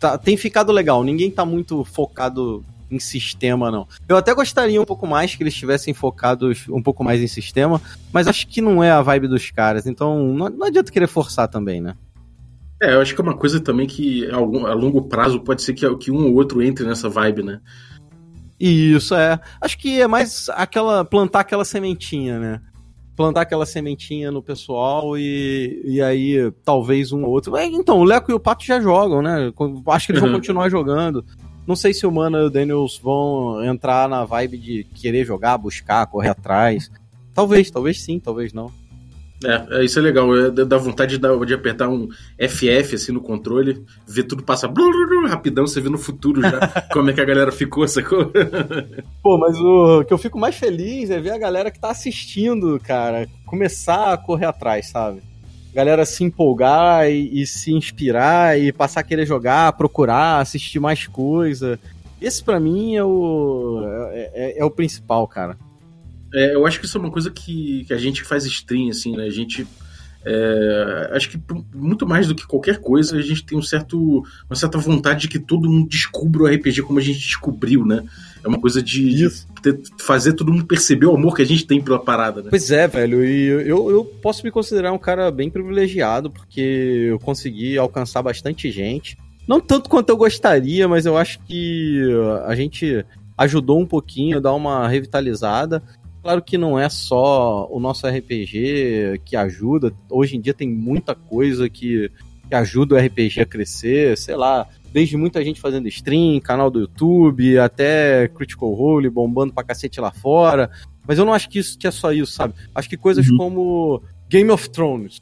tá, 0.00 0.16
tem 0.16 0.36
ficado 0.36 0.72
legal. 0.72 1.04
Ninguém 1.04 1.30
tá 1.30 1.44
muito 1.44 1.84
focado 1.84 2.64
em 2.90 2.98
sistema, 2.98 3.70
não. 3.70 3.86
Eu 4.08 4.16
até 4.16 4.34
gostaria 4.34 4.80
um 4.80 4.84
pouco 4.84 5.06
mais 5.06 5.34
que 5.34 5.42
eles 5.42 5.54
estivessem 5.54 5.92
focados 5.92 6.66
um 6.68 6.82
pouco 6.82 7.04
mais 7.04 7.20
em 7.20 7.26
sistema, 7.26 7.80
mas 8.12 8.28
acho 8.28 8.46
que 8.46 8.60
não 8.60 8.82
é 8.82 8.90
a 8.90 9.02
vibe 9.02 9.28
dos 9.28 9.50
caras. 9.50 9.86
Então, 9.86 10.28
não, 10.28 10.48
não 10.48 10.66
adianta 10.66 10.92
querer 10.92 11.08
forçar 11.08 11.48
também, 11.48 11.80
né? 11.80 11.94
É, 12.82 12.94
eu 12.94 13.00
acho 13.00 13.14
que 13.14 13.20
é 13.20 13.24
uma 13.24 13.36
coisa 13.36 13.60
também 13.60 13.86
que 13.86 14.28
a, 14.30 14.38
longo 14.38 15.02
prazo 15.02 15.40
pode 15.40 15.62
ser 15.62 15.74
que, 15.74 15.96
que 15.96 16.10
um 16.10 16.26
ou 16.26 16.34
outro 16.34 16.62
entre 16.62 16.84
nessa 16.84 17.08
vibe, 17.08 17.42
né? 17.42 17.60
Isso, 18.58 19.14
é. 19.14 19.40
Acho 19.60 19.78
que 19.78 20.00
é 20.00 20.06
mais 20.06 20.48
aquela. 20.50 21.04
plantar 21.04 21.40
aquela 21.40 21.64
sementinha, 21.64 22.38
né? 22.38 22.60
Plantar 23.16 23.42
aquela 23.42 23.66
sementinha 23.66 24.30
no 24.30 24.42
pessoal 24.42 25.16
e, 25.16 25.80
e 25.84 26.02
aí 26.02 26.52
talvez 26.64 27.12
um 27.12 27.24
ou 27.24 27.30
outro. 27.30 27.56
É, 27.56 27.64
então, 27.66 27.98
o 27.98 28.04
Leco 28.04 28.30
e 28.30 28.34
o 28.34 28.40
Pato 28.40 28.64
já 28.64 28.80
jogam, 28.80 29.22
né? 29.22 29.52
Acho 29.86 30.06
que 30.06 30.12
eles 30.12 30.22
uhum. 30.22 30.28
vão 30.28 30.38
continuar 30.38 30.68
jogando. 30.68 31.24
Não 31.66 31.76
sei 31.76 31.94
se 31.94 32.06
o 32.06 32.12
Mana 32.12 32.38
e 32.38 32.44
o 32.44 32.50
Daniels 32.50 32.98
vão 33.02 33.64
entrar 33.64 34.08
na 34.08 34.24
vibe 34.24 34.58
de 34.58 34.84
querer 34.94 35.24
jogar, 35.24 35.56
buscar, 35.56 36.06
correr 36.06 36.28
atrás. 36.28 36.90
Talvez, 37.32 37.70
talvez 37.70 38.02
sim, 38.02 38.18
talvez 38.18 38.52
não. 38.52 38.70
É, 39.44 39.78
é, 39.78 39.84
isso 39.84 39.98
é 39.98 40.02
legal. 40.02 40.34
É, 40.36 40.50
dá 40.50 40.76
vontade 40.76 41.18
de, 41.18 41.46
de, 41.46 41.54
apertar 41.54 41.88
um 41.88 42.08
FF 42.38 42.94
assim 42.94 43.12
no 43.12 43.20
controle, 43.20 43.84
ver 44.06 44.24
tudo 44.24 44.42
passar 44.42 44.68
rapidão, 45.28 45.66
você 45.66 45.80
vê 45.80 45.88
no 45.88 45.98
futuro 45.98 46.40
já 46.40 46.68
como 46.92 47.10
é 47.10 47.12
que 47.12 47.20
a 47.20 47.24
galera 47.24 47.52
ficou, 47.52 47.86
sacou? 47.86 48.30
Pô, 49.22 49.38
mas 49.38 49.58
o 49.58 50.04
que 50.04 50.12
eu 50.12 50.18
fico 50.18 50.38
mais 50.38 50.56
feliz 50.56 51.10
é 51.10 51.20
ver 51.20 51.30
a 51.30 51.38
galera 51.38 51.70
que 51.70 51.80
tá 51.80 51.90
assistindo, 51.90 52.80
cara, 52.80 53.26
começar 53.46 54.12
a 54.12 54.16
correr 54.16 54.46
atrás, 54.46 54.88
sabe? 54.88 55.22
Galera 55.74 56.06
se 56.06 56.22
empolgar 56.22 57.10
e, 57.10 57.42
e 57.42 57.46
se 57.46 57.72
inspirar 57.72 58.58
e 58.58 58.72
passar 58.72 59.00
a 59.00 59.04
querer 59.04 59.26
jogar, 59.26 59.72
procurar, 59.72 60.40
assistir 60.40 60.78
mais 60.78 61.06
coisa. 61.06 61.78
Esse 62.20 62.42
para 62.42 62.60
mim 62.60 62.94
é 62.94 63.04
o 63.04 63.82
é, 64.12 64.30
é, 64.34 64.58
é 64.60 64.64
o 64.64 64.70
principal, 64.70 65.26
cara. 65.26 65.56
É, 66.34 66.54
eu 66.54 66.66
acho 66.66 66.80
que 66.80 66.86
isso 66.86 66.98
é 66.98 67.00
uma 67.00 67.10
coisa 67.10 67.30
que, 67.30 67.84
que 67.84 67.94
a 67.94 67.98
gente 67.98 68.24
faz 68.24 68.44
stream, 68.44 68.90
assim, 68.90 69.16
né? 69.16 69.24
A 69.24 69.30
gente. 69.30 69.66
É, 70.26 71.10
acho 71.12 71.28
que 71.28 71.38
muito 71.74 72.06
mais 72.06 72.26
do 72.26 72.34
que 72.34 72.46
qualquer 72.46 72.78
coisa, 72.78 73.18
a 73.18 73.20
gente 73.20 73.44
tem 73.44 73.58
um 73.58 73.62
certo, 73.62 74.24
uma 74.48 74.56
certa 74.56 74.78
vontade 74.78 75.22
de 75.22 75.28
que 75.28 75.38
todo 75.38 75.68
mundo 75.68 75.86
descubra 75.86 76.44
o 76.44 76.46
RPG 76.46 76.80
como 76.80 76.98
a 76.98 77.02
gente 77.02 77.18
descobriu, 77.18 77.84
né? 77.84 78.02
É 78.42 78.48
uma 78.48 78.58
coisa 78.58 78.82
de, 78.82 79.14
de 79.14 79.28
fazer 80.00 80.32
todo 80.32 80.50
mundo 80.50 80.64
perceber 80.66 81.06
o 81.06 81.14
amor 81.14 81.36
que 81.36 81.42
a 81.42 81.46
gente 81.46 81.66
tem 81.66 81.80
pela 81.80 81.98
parada, 81.98 82.42
né? 82.42 82.48
Pois 82.48 82.70
é, 82.70 82.88
velho. 82.88 83.24
E 83.24 83.46
eu, 83.68 83.90
eu 83.90 84.04
posso 84.04 84.44
me 84.44 84.50
considerar 84.50 84.92
um 84.92 84.98
cara 84.98 85.30
bem 85.30 85.50
privilegiado, 85.50 86.30
porque 86.30 87.08
eu 87.10 87.18
consegui 87.18 87.76
alcançar 87.76 88.22
bastante 88.22 88.70
gente. 88.70 89.18
Não 89.46 89.60
tanto 89.60 89.90
quanto 89.90 90.08
eu 90.08 90.16
gostaria, 90.16 90.88
mas 90.88 91.04
eu 91.04 91.18
acho 91.18 91.38
que 91.40 92.02
a 92.46 92.54
gente 92.54 93.04
ajudou 93.36 93.78
um 93.78 93.86
pouquinho 93.86 94.38
a 94.38 94.40
dar 94.40 94.54
uma 94.54 94.88
revitalizada. 94.88 95.82
Claro 96.24 96.40
que 96.40 96.56
não 96.56 96.78
é 96.78 96.88
só 96.88 97.68
o 97.70 97.78
nosso 97.78 98.06
RPG 98.06 99.20
que 99.26 99.36
ajuda. 99.36 99.92
Hoje 100.08 100.38
em 100.38 100.40
dia 100.40 100.54
tem 100.54 100.66
muita 100.66 101.14
coisa 101.14 101.68
que, 101.68 102.10
que 102.48 102.54
ajuda 102.54 102.94
o 102.94 102.98
RPG 102.98 103.42
a 103.42 103.44
crescer, 103.44 104.16
sei 104.16 104.34
lá, 104.34 104.66
desde 104.90 105.18
muita 105.18 105.44
gente 105.44 105.60
fazendo 105.60 105.86
stream, 105.86 106.40
canal 106.40 106.70
do 106.70 106.80
YouTube, 106.80 107.58
até 107.58 108.26
Critical 108.28 108.72
Role 108.72 109.10
bombando 109.10 109.52
pra 109.52 109.64
cacete 109.64 110.00
lá 110.00 110.12
fora. 110.12 110.70
Mas 111.06 111.18
eu 111.18 111.26
não 111.26 111.34
acho 111.34 111.46
que 111.46 111.58
isso 111.58 111.78
que 111.78 111.86
é 111.86 111.90
só 111.90 112.10
isso, 112.10 112.32
sabe? 112.32 112.54
Acho 112.74 112.88
que 112.88 112.96
coisas 112.96 113.28
uhum. 113.28 113.36
como 113.36 114.02
Game 114.26 114.50
of 114.50 114.70
Thrones 114.70 115.20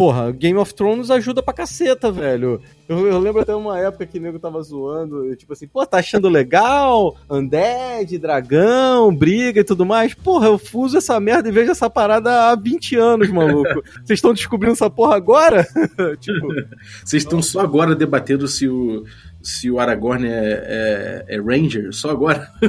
porra, 0.00 0.32
Game 0.32 0.58
of 0.58 0.72
Thrones 0.72 1.10
ajuda 1.10 1.42
pra 1.42 1.52
caceta, 1.52 2.10
velho. 2.10 2.58
Eu, 2.88 3.06
eu 3.06 3.18
lembro 3.18 3.42
até 3.42 3.54
uma 3.54 3.78
época 3.78 4.06
que 4.06 4.16
o 4.16 4.22
nego 4.22 4.38
tava 4.38 4.62
zoando, 4.62 5.36
tipo 5.36 5.52
assim, 5.52 5.68
pô, 5.68 5.84
tá 5.84 5.98
achando 5.98 6.26
legal? 6.26 7.18
Undead, 7.28 8.16
dragão, 8.16 9.14
briga 9.14 9.60
e 9.60 9.64
tudo 9.64 9.84
mais. 9.84 10.14
Porra, 10.14 10.46
eu 10.46 10.56
fuso 10.56 10.96
essa 10.96 11.20
merda 11.20 11.50
e 11.50 11.52
vejo 11.52 11.70
essa 11.70 11.90
parada 11.90 12.48
há 12.48 12.56
20 12.56 12.96
anos, 12.96 13.28
maluco. 13.28 13.82
Vocês 14.02 14.16
estão 14.16 14.32
descobrindo 14.32 14.72
essa 14.72 14.88
porra 14.88 15.16
agora? 15.16 15.66
tipo. 16.18 16.48
Vocês 17.04 17.22
estão 17.22 17.42
só 17.42 17.60
agora 17.60 17.94
debatendo 17.94 18.48
se 18.48 18.66
o 18.66 19.04
se 19.42 19.70
o 19.70 19.78
Aragorn 19.78 20.26
é, 20.26 21.24
é, 21.28 21.36
é, 21.36 21.40
Ranger, 21.40 21.92
só 21.92 22.10
agora. 22.10 22.48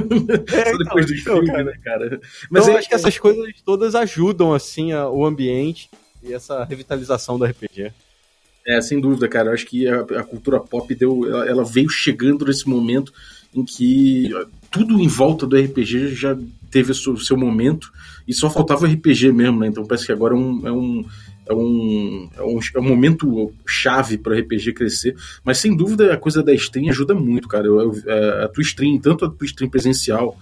É, 0.52 0.70
só 0.70 0.76
depois 0.76 1.06
então, 1.06 1.06
dos 1.06 1.20
então, 1.20 1.34
filmes, 1.36 1.50
cara. 1.50 1.64
né, 1.64 1.72
cara? 1.82 2.20
Mas 2.50 2.62
então, 2.64 2.74
eu 2.74 2.78
acho 2.78 2.88
que 2.88 2.94
essas 2.94 3.18
coisas 3.18 3.54
todas 3.64 3.94
ajudam, 3.94 4.52
assim, 4.52 4.92
a, 4.92 5.08
o 5.08 5.24
ambiente 5.24 5.88
e 6.22 6.32
essa 6.32 6.64
revitalização 6.64 7.38
do 7.38 7.44
RPG. 7.44 7.92
É, 8.66 8.80
sem 8.80 9.00
dúvida, 9.00 9.28
cara. 9.28 9.48
Eu 9.50 9.54
acho 9.54 9.66
que 9.66 9.88
a, 9.88 10.00
a 10.00 10.24
cultura 10.24 10.60
pop 10.60 10.94
deu, 10.94 11.26
ela, 11.28 11.48
ela, 11.48 11.64
veio 11.64 11.88
chegando 11.88 12.44
nesse 12.44 12.68
momento 12.68 13.12
em 13.54 13.64
que 13.64 14.30
tudo 14.70 14.98
em 15.00 15.08
volta 15.08 15.46
do 15.46 15.56
RPG 15.56 16.14
já 16.14 16.38
teve 16.70 16.92
o 16.92 17.18
seu, 17.18 17.36
momento 17.36 17.92
e 18.26 18.32
só 18.32 18.48
faltava 18.48 18.86
o 18.86 18.90
RPG 18.90 19.32
mesmo, 19.32 19.60
né? 19.60 19.66
Então 19.66 19.84
parece 19.84 20.06
que 20.06 20.12
agora 20.12 20.34
é 20.34 20.38
um, 20.38 20.66
é 20.66 20.72
um, 20.72 21.04
é 21.46 21.54
um, 21.54 22.30
é 22.36 22.42
um, 22.42 22.58
é 22.76 22.78
um 22.78 22.88
momento 22.88 23.52
chave 23.66 24.16
para 24.16 24.32
o 24.32 24.38
RPG 24.38 24.72
crescer. 24.72 25.14
Mas 25.44 25.58
sem 25.58 25.76
dúvida 25.76 26.14
a 26.14 26.16
coisa 26.16 26.42
da 26.42 26.54
stream 26.54 26.88
ajuda 26.88 27.14
muito, 27.14 27.48
cara. 27.48 27.66
Eu, 27.66 27.80
eu, 27.80 28.02
a, 28.08 28.44
a 28.44 28.48
tua 28.48 28.62
stream, 28.62 28.98
tanto 28.98 29.24
a 29.24 29.30
tua 29.30 29.44
stream 29.44 29.68
presencial 29.68 30.38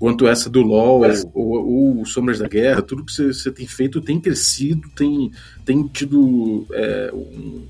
quanto 0.00 0.26
essa 0.26 0.48
do 0.48 0.62
LoL 0.62 1.02
ou, 1.34 1.98
ou, 1.98 2.06
Sombras 2.06 2.38
da 2.38 2.48
Guerra, 2.48 2.80
tudo 2.80 3.04
que 3.04 3.12
você 3.12 3.52
tem 3.52 3.66
feito 3.66 4.00
tem 4.00 4.18
crescido, 4.18 4.88
tem, 4.96 5.30
tem 5.62 5.86
tido 5.88 6.66
é, 6.72 7.12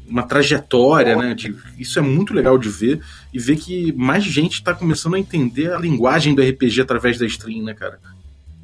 uma 0.09 0.23
trajetória, 0.23 1.17
né? 1.17 1.35
De, 1.35 1.53
isso 1.77 1.99
é 1.99 2.03
muito 2.03 2.33
legal 2.33 2.57
de 2.57 2.69
ver 2.69 3.01
e 3.35 3.39
ver 3.41 3.57
que 3.57 3.93
mais 3.95 4.23
gente 4.23 4.55
está 4.55 4.73
começando 4.73 5.17
a 5.17 5.19
entender 5.19 5.73
a 5.73 5.79
linguagem 5.79 6.33
do 6.33 6.41
RPG 6.41 6.83
através 6.83 7.19
da 7.19 7.27
stream, 7.27 7.65
né, 7.65 7.75
cara? 7.75 7.99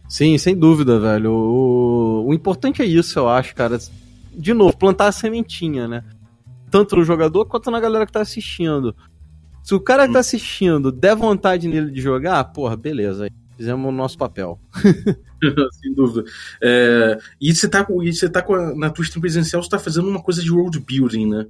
Sim, 0.08 0.38
sem 0.38 0.56
dúvida, 0.56 1.00
velho. 1.00 1.32
O, 1.32 2.28
o 2.28 2.32
importante 2.32 2.80
é 2.80 2.86
isso, 2.86 3.18
eu 3.18 3.28
acho, 3.28 3.52
cara. 3.52 3.80
De 4.32 4.54
novo, 4.54 4.76
plantar 4.76 5.08
a 5.08 5.12
sementinha, 5.12 5.88
né? 5.88 6.04
Tanto 6.70 6.94
no 6.94 7.02
jogador 7.02 7.44
quanto 7.46 7.68
na 7.72 7.80
galera 7.80 8.06
que 8.06 8.12
tá 8.12 8.20
assistindo. 8.20 8.94
Se 9.64 9.74
o 9.74 9.80
cara 9.80 10.06
que 10.06 10.12
tá 10.12 10.20
assistindo 10.20 10.92
der 10.92 11.16
vontade 11.16 11.66
nele 11.66 11.90
de 11.90 12.00
jogar, 12.00 12.44
porra, 12.44 12.76
beleza 12.76 13.28
Fizemos 13.56 13.88
o 13.88 13.92
nosso 13.92 14.18
papel. 14.18 14.60
Sem 15.80 15.94
dúvida. 15.94 16.28
É, 16.62 17.18
e 17.40 17.54
você 17.54 17.68
tá, 17.68 17.86
e 18.02 18.12
você 18.12 18.28
tá 18.28 18.44
a, 18.46 18.74
na 18.74 18.90
tua 18.90 19.02
stream 19.02 19.20
presencial, 19.20 19.62
você 19.62 19.70
tá 19.70 19.78
fazendo 19.78 20.08
uma 20.08 20.22
coisa 20.22 20.42
de 20.42 20.52
world 20.52 20.78
building, 20.78 21.26
né? 21.26 21.46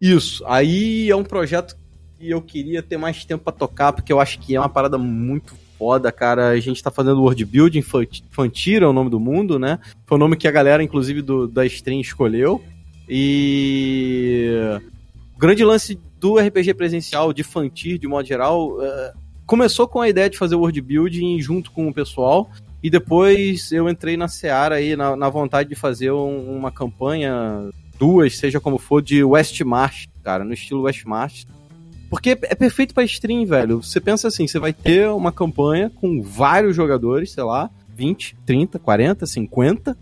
Isso. 0.00 0.44
Aí 0.46 1.10
é 1.10 1.16
um 1.16 1.24
projeto 1.24 1.76
que 2.18 2.30
eu 2.30 2.42
queria 2.42 2.82
ter 2.82 2.96
mais 2.96 3.24
tempo 3.24 3.44
para 3.44 3.52
tocar, 3.52 3.92
porque 3.92 4.12
eu 4.12 4.20
acho 4.20 4.38
que 4.38 4.54
é 4.54 4.60
uma 4.60 4.68
parada 4.68 4.98
muito 4.98 5.54
foda, 5.78 6.12
cara. 6.12 6.48
A 6.50 6.60
gente 6.60 6.82
tá 6.82 6.90
fazendo 6.90 7.22
world 7.22 7.44
building, 7.44 7.82
Fantira 8.30 8.84
é 8.84 8.88
o 8.88 8.92
nome 8.92 9.10
do 9.10 9.20
mundo, 9.20 9.58
né? 9.58 9.78
Foi 10.06 10.16
o 10.16 10.20
nome 10.20 10.36
que 10.36 10.48
a 10.48 10.52
galera, 10.52 10.82
inclusive, 10.82 11.22
do, 11.22 11.46
da 11.46 11.64
stream 11.64 12.00
escolheu. 12.00 12.62
E. 13.08 14.50
O 15.34 15.38
grande 15.38 15.64
lance 15.64 15.98
do 16.18 16.36
RPG 16.36 16.74
presencial, 16.74 17.32
de 17.32 17.44
Fantir, 17.44 17.96
de 17.96 18.08
modo 18.08 18.26
geral, 18.26 18.82
é, 18.82 19.12
começou 19.48 19.88
com 19.88 20.02
a 20.02 20.08
ideia 20.08 20.28
de 20.28 20.36
fazer 20.36 20.56
world 20.56 20.78
building 20.82 21.40
junto 21.40 21.72
com 21.72 21.88
o 21.88 21.94
pessoal. 21.94 22.50
E 22.82 22.90
depois 22.90 23.72
eu 23.72 23.88
entrei 23.88 24.16
na 24.16 24.28
Seara 24.28 24.76
aí, 24.76 24.94
na, 24.94 25.16
na 25.16 25.28
vontade 25.30 25.70
de 25.70 25.74
fazer 25.74 26.12
um, 26.12 26.56
uma 26.56 26.70
campanha, 26.70 27.70
duas, 27.98 28.36
seja 28.36 28.60
como 28.60 28.78
for, 28.78 29.02
de 29.02 29.24
West 29.24 29.58
March, 29.62 30.06
cara, 30.22 30.44
no 30.44 30.52
estilo 30.52 30.82
West 30.82 31.04
March. 31.06 31.44
Porque 32.10 32.30
é 32.30 32.54
perfeito 32.54 32.94
para 32.94 33.04
stream, 33.04 33.46
velho. 33.46 33.82
Você 33.82 34.00
pensa 34.00 34.28
assim, 34.28 34.46
você 34.46 34.58
vai 34.58 34.72
ter 34.72 35.08
uma 35.08 35.32
campanha 35.32 35.90
com 35.90 36.22
vários 36.22 36.76
jogadores, 36.76 37.32
sei 37.32 37.42
lá, 37.42 37.70
20, 37.96 38.36
30, 38.44 38.78
40, 38.78 39.26
50. 39.26 39.98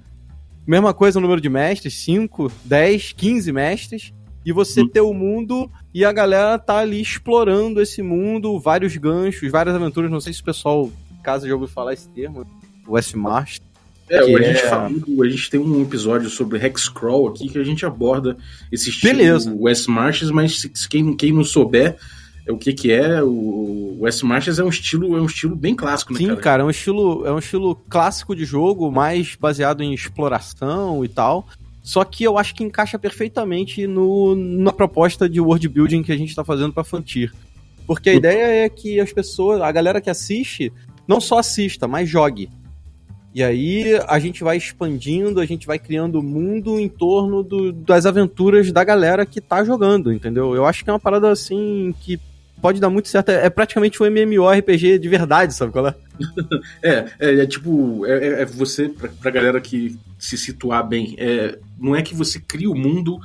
Mesma 0.67 0.93
coisa 0.93 1.19
o 1.19 1.23
número 1.23 1.41
de 1.41 1.49
mestres, 1.49 1.95
5, 2.03 2.50
10, 2.65 3.12
15 3.12 3.53
mestres 3.53 4.12
e 4.47 4.53
você 4.53 4.83
hum. 4.83 4.88
ter 4.88 5.00
o 5.00 5.12
mundo 5.12 5.69
e 5.93 6.05
a 6.05 6.12
galera 6.12 6.57
tá 6.57 6.79
ali 6.79 7.00
explorando 7.00 7.83
esse 7.83 8.00
mundo, 8.00 8.61
vários 8.61 8.97
ganchos, 8.97 9.50
várias 9.50 9.75
aventuras. 9.75 10.09
Não 10.09 10.21
sei 10.21 10.33
se 10.33 10.41
o 10.41 10.45
pessoal, 10.45 10.88
caso 11.21 11.49
já 11.49 11.53
ouviu 11.53 11.67
falar 11.67 11.93
esse 11.93 12.09
termo, 12.11 12.47
Westmarch. 12.87 13.61
É, 14.09 14.21
a 14.21 14.25
gente, 14.25 14.45
é... 14.45 14.69
Falando, 14.69 15.23
a 15.23 15.29
gente 15.29 15.50
tem 15.50 15.59
um 15.59 15.83
episódio 15.83 16.31
sobre 16.31 16.65
Hexcrawl 16.65 17.26
aqui 17.26 17.49
que 17.49 17.59
a 17.59 17.65
gente 17.65 17.85
aborda 17.85 18.37
esse 18.71 18.91
estilo 18.91 19.17
Beleza. 19.17 19.53
West 19.59 19.88
Marches, 19.88 20.31
mas 20.31 20.65
quem, 20.88 21.17
quem 21.17 21.33
não 21.33 21.43
souber 21.43 21.97
é 22.47 22.53
o 22.53 22.57
que 22.57 22.73
que 22.73 22.93
é, 22.93 23.21
o 23.21 23.99
West 23.99 24.23
Marches 24.23 24.61
é 24.61 24.65
um 24.65 24.69
estilo, 24.69 25.17
é 25.17 25.21
um 25.21 25.26
estilo 25.26 25.57
bem 25.57 25.75
clássico, 25.75 26.12
né, 26.12 26.21
Sim, 26.21 26.29
cara? 26.29 26.41
cara, 26.41 26.62
é 26.62 26.67
um 26.67 26.71
estilo, 26.71 27.26
é 27.26 27.33
um 27.33 27.41
estilo 27.41 27.75
clássico 27.88 28.37
de 28.37 28.45
jogo, 28.45 28.93
mais 28.93 29.35
baseado 29.35 29.83
em 29.83 29.93
exploração 29.93 31.05
e 31.05 31.09
tal. 31.09 31.49
Só 31.87 32.02
que 32.02 32.25
eu 32.25 32.37
acho 32.37 32.52
que 32.52 32.64
encaixa 32.64 32.99
perfeitamente 32.99 33.87
no, 33.87 34.35
na 34.35 34.73
proposta 34.73 35.28
de 35.28 35.40
world 35.40 35.69
building 35.69 36.02
que 36.02 36.11
a 36.11 36.16
gente 36.16 36.31
está 36.31 36.45
fazendo 36.45 36.73
para 36.73 36.83
Fantir. 36.83 37.33
Porque 37.87 38.11
a 38.11 38.14
ideia 38.14 38.64
é 38.64 38.69
que 38.69 38.99
as 38.99 39.12
pessoas, 39.12 39.61
a 39.61 39.71
galera 39.71 40.00
que 40.00 40.11
assiste, 40.11 40.73
não 41.07 41.21
só 41.21 41.38
assista, 41.38 41.87
mas 41.87 42.09
jogue. 42.09 42.50
E 43.33 43.40
aí 43.40 43.85
a 44.09 44.19
gente 44.19 44.43
vai 44.43 44.57
expandindo, 44.57 45.38
a 45.38 45.47
gente 45.47 45.64
vai 45.64 45.78
criando 45.78 46.19
o 46.19 46.25
mundo 46.25 46.81
em 46.81 46.88
torno 46.88 47.45
do, 47.45 47.71
das 47.71 48.05
aventuras 48.05 48.73
da 48.73 48.83
galera 48.83 49.25
que 49.25 49.40
tá 49.40 49.62
jogando, 49.62 50.12
entendeu? 50.12 50.57
Eu 50.57 50.66
acho 50.66 50.83
que 50.83 50.90
é 50.90 50.93
uma 50.93 50.99
parada 50.99 51.31
assim 51.31 51.95
que 52.00 52.19
pode 52.61 52.81
dar 52.81 52.90
muito 52.90 53.07
certo. 53.07 53.28
É, 53.28 53.47
é 53.47 53.50
praticamente 53.50 54.02
um 54.02 54.07
MMORPG 54.07 54.99
de 54.99 55.09
verdade, 55.09 55.55
sabe 55.55 55.71
qual 55.71 55.87
é? 55.87 55.95
é, 56.83 57.07
é, 57.21 57.35
é, 57.43 57.47
tipo, 57.47 58.05
é, 58.07 58.26
é, 58.26 58.43
é 58.43 58.45
você, 58.45 58.88
pra, 58.88 59.09
pra 59.09 59.31
galera 59.31 59.61
que 59.61 59.97
se 60.19 60.37
situar 60.37 60.85
bem, 60.85 61.14
é, 61.16 61.57
não 61.78 61.95
é 61.95 62.02
que 62.02 62.14
você 62.14 62.40
cria 62.40 62.71
o 62.71 62.76
mundo 62.76 63.18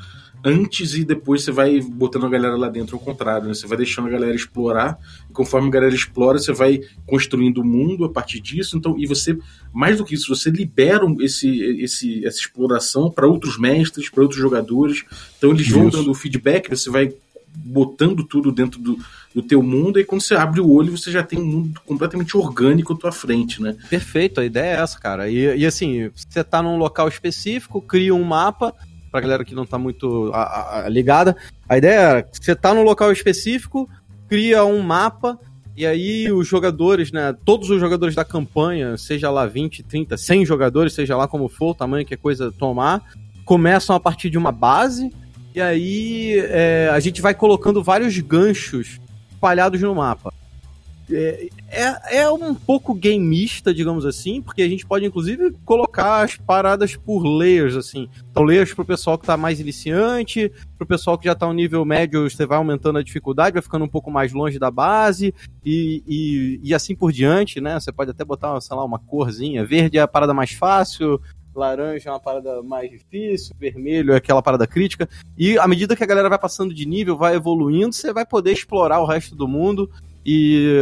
antes 0.43 0.95
e 0.95 1.03
depois 1.03 1.43
você 1.43 1.51
vai 1.51 1.79
botando 1.79 2.25
a 2.25 2.29
galera 2.29 2.55
lá 2.55 2.67
dentro, 2.67 2.95
ao 2.95 3.01
contrário, 3.01 3.47
né? 3.47 3.53
Você 3.53 3.67
vai 3.67 3.77
deixando 3.77 4.07
a 4.07 4.11
galera 4.11 4.35
explorar, 4.35 4.97
e 5.29 5.33
conforme 5.33 5.67
a 5.67 5.71
galera 5.71 5.93
explora, 5.93 6.39
você 6.39 6.51
vai 6.51 6.81
construindo 7.05 7.59
o 7.59 7.65
mundo 7.65 8.05
a 8.05 8.09
partir 8.09 8.39
disso, 8.39 8.77
então, 8.77 8.97
e 8.97 9.05
você, 9.05 9.37
mais 9.71 9.97
do 9.97 10.05
que 10.05 10.15
isso, 10.15 10.35
você 10.35 10.49
libera 10.49 11.05
esse, 11.19 11.47
esse, 11.81 12.25
essa 12.25 12.39
exploração 12.39 13.11
para 13.11 13.27
outros 13.27 13.59
mestres, 13.59 14.09
para 14.09 14.23
outros 14.23 14.39
jogadores, 14.39 15.03
então 15.37 15.51
eles 15.51 15.69
vão 15.69 15.89
dando 15.89 16.09
o 16.09 16.15
feedback, 16.15 16.69
você 16.69 16.89
vai 16.89 17.13
botando 17.55 18.23
tudo 18.23 18.51
dentro 18.51 18.79
do, 18.79 18.97
do 19.33 19.41
teu 19.41 19.61
mundo, 19.61 19.99
e 19.99 20.05
quando 20.05 20.21
você 20.21 20.35
abre 20.35 20.59
o 20.59 20.69
olho, 20.69 20.97
você 20.97 21.11
já 21.11 21.23
tem 21.23 21.39
um 21.39 21.45
mundo 21.45 21.81
completamente 21.85 22.35
orgânico 22.35 22.93
à 22.93 22.97
tua 22.97 23.11
frente, 23.11 23.61
né? 23.61 23.75
Perfeito, 23.89 24.41
a 24.41 24.45
ideia 24.45 24.77
é 24.77 24.81
essa, 24.81 24.99
cara. 24.99 25.29
E, 25.29 25.57
e 25.57 25.65
assim, 25.65 26.09
você 26.15 26.43
tá 26.43 26.61
num 26.61 26.77
local 26.77 27.07
específico, 27.07 27.81
cria 27.81 28.13
um 28.13 28.23
mapa, 28.23 28.73
pra 29.11 29.21
galera 29.21 29.43
que 29.43 29.53
não 29.53 29.65
tá 29.65 29.77
muito 29.77 30.31
a, 30.33 30.85
a, 30.85 30.89
ligada. 30.89 31.35
A 31.67 31.77
ideia 31.77 32.19
é, 32.19 32.25
você 32.31 32.55
tá 32.55 32.73
num 32.73 32.83
local 32.83 33.11
específico, 33.11 33.89
cria 34.27 34.63
um 34.63 34.81
mapa, 34.81 35.37
e 35.75 35.85
aí 35.85 36.31
os 36.31 36.47
jogadores, 36.47 37.11
né, 37.11 37.35
todos 37.45 37.69
os 37.69 37.79
jogadores 37.79 38.15
da 38.15 38.25
campanha, 38.25 38.97
seja 38.97 39.29
lá 39.29 39.45
20, 39.45 39.83
30, 39.83 40.17
100 40.17 40.45
jogadores, 40.45 40.93
seja 40.93 41.17
lá 41.17 41.27
como 41.27 41.49
for, 41.49 41.71
o 41.71 41.75
tamanho 41.75 42.05
que 42.05 42.13
a 42.13 42.17
coisa 42.17 42.51
tomar, 42.51 43.03
começam 43.45 43.95
a 43.95 43.99
partir 43.99 44.29
de 44.29 44.37
uma 44.37 44.51
base, 44.51 45.11
e 45.53 45.61
aí 45.61 46.39
é, 46.39 46.89
a 46.91 46.99
gente 46.99 47.21
vai 47.21 47.33
colocando 47.33 47.83
vários 47.83 48.17
ganchos 48.19 48.99
espalhados 49.31 49.81
no 49.81 49.95
mapa. 49.95 50.33
é, 51.11 51.49
é, 51.67 52.17
é 52.19 52.31
um 52.31 52.53
pouco 52.53 52.93
gameista, 52.93 53.73
digamos 53.73 54.05
assim, 54.05 54.41
porque 54.41 54.61
a 54.61 54.67
gente 54.67 54.85
pode 54.85 55.05
inclusive 55.05 55.51
colocar 55.65 56.23
as 56.23 56.37
paradas 56.37 56.95
por 56.95 57.23
layers, 57.23 57.75
assim. 57.75 58.09
Então, 58.29 58.43
layers 58.43 58.73
pro 58.73 58.85
pessoal 58.85 59.17
que 59.17 59.25
tá 59.25 59.35
mais 59.35 59.59
iniciante, 59.59 60.51
pro 60.77 60.87
pessoal 60.87 61.17
que 61.17 61.25
já 61.25 61.35
tá 61.35 61.47
no 61.47 61.53
nível 61.53 61.83
médio, 61.83 62.29
você 62.29 62.45
vai 62.45 62.57
aumentando 62.57 62.99
a 62.99 63.03
dificuldade, 63.03 63.53
vai 63.53 63.61
ficando 63.61 63.85
um 63.85 63.89
pouco 63.89 64.11
mais 64.11 64.31
longe 64.31 64.59
da 64.59 64.71
base, 64.71 65.33
e, 65.65 66.03
e, 66.07 66.59
e 66.63 66.73
assim 66.73 66.95
por 66.95 67.11
diante, 67.11 67.59
né? 67.59 67.79
Você 67.79 67.91
pode 67.91 68.11
até 68.11 68.23
botar, 68.23 68.59
sei 68.61 68.75
lá, 68.75 68.83
uma 68.83 68.99
corzinha. 68.99 69.65
Verde 69.65 69.97
é 69.97 70.01
a 70.01 70.07
parada 70.07 70.33
mais 70.33 70.51
fácil, 70.51 71.21
laranja 71.55 72.09
é 72.09 72.11
uma 72.11 72.19
parada 72.19 72.61
mais 72.63 72.89
difícil, 72.89 73.55
vermelho 73.59 74.13
é 74.13 74.17
aquela 74.17 74.41
parada 74.41 74.65
crítica. 74.65 75.07
E 75.37 75.57
à 75.57 75.67
medida 75.67 75.95
que 75.95 76.03
a 76.03 76.07
galera 76.07 76.29
vai 76.29 76.39
passando 76.39 76.73
de 76.73 76.85
nível, 76.85 77.17
vai 77.17 77.35
evoluindo, 77.35 77.93
você 77.93 78.13
vai 78.13 78.25
poder 78.25 78.51
explorar 78.51 78.99
o 78.99 79.05
resto 79.05 79.35
do 79.35 79.47
mundo. 79.47 79.89
E, 80.25 80.77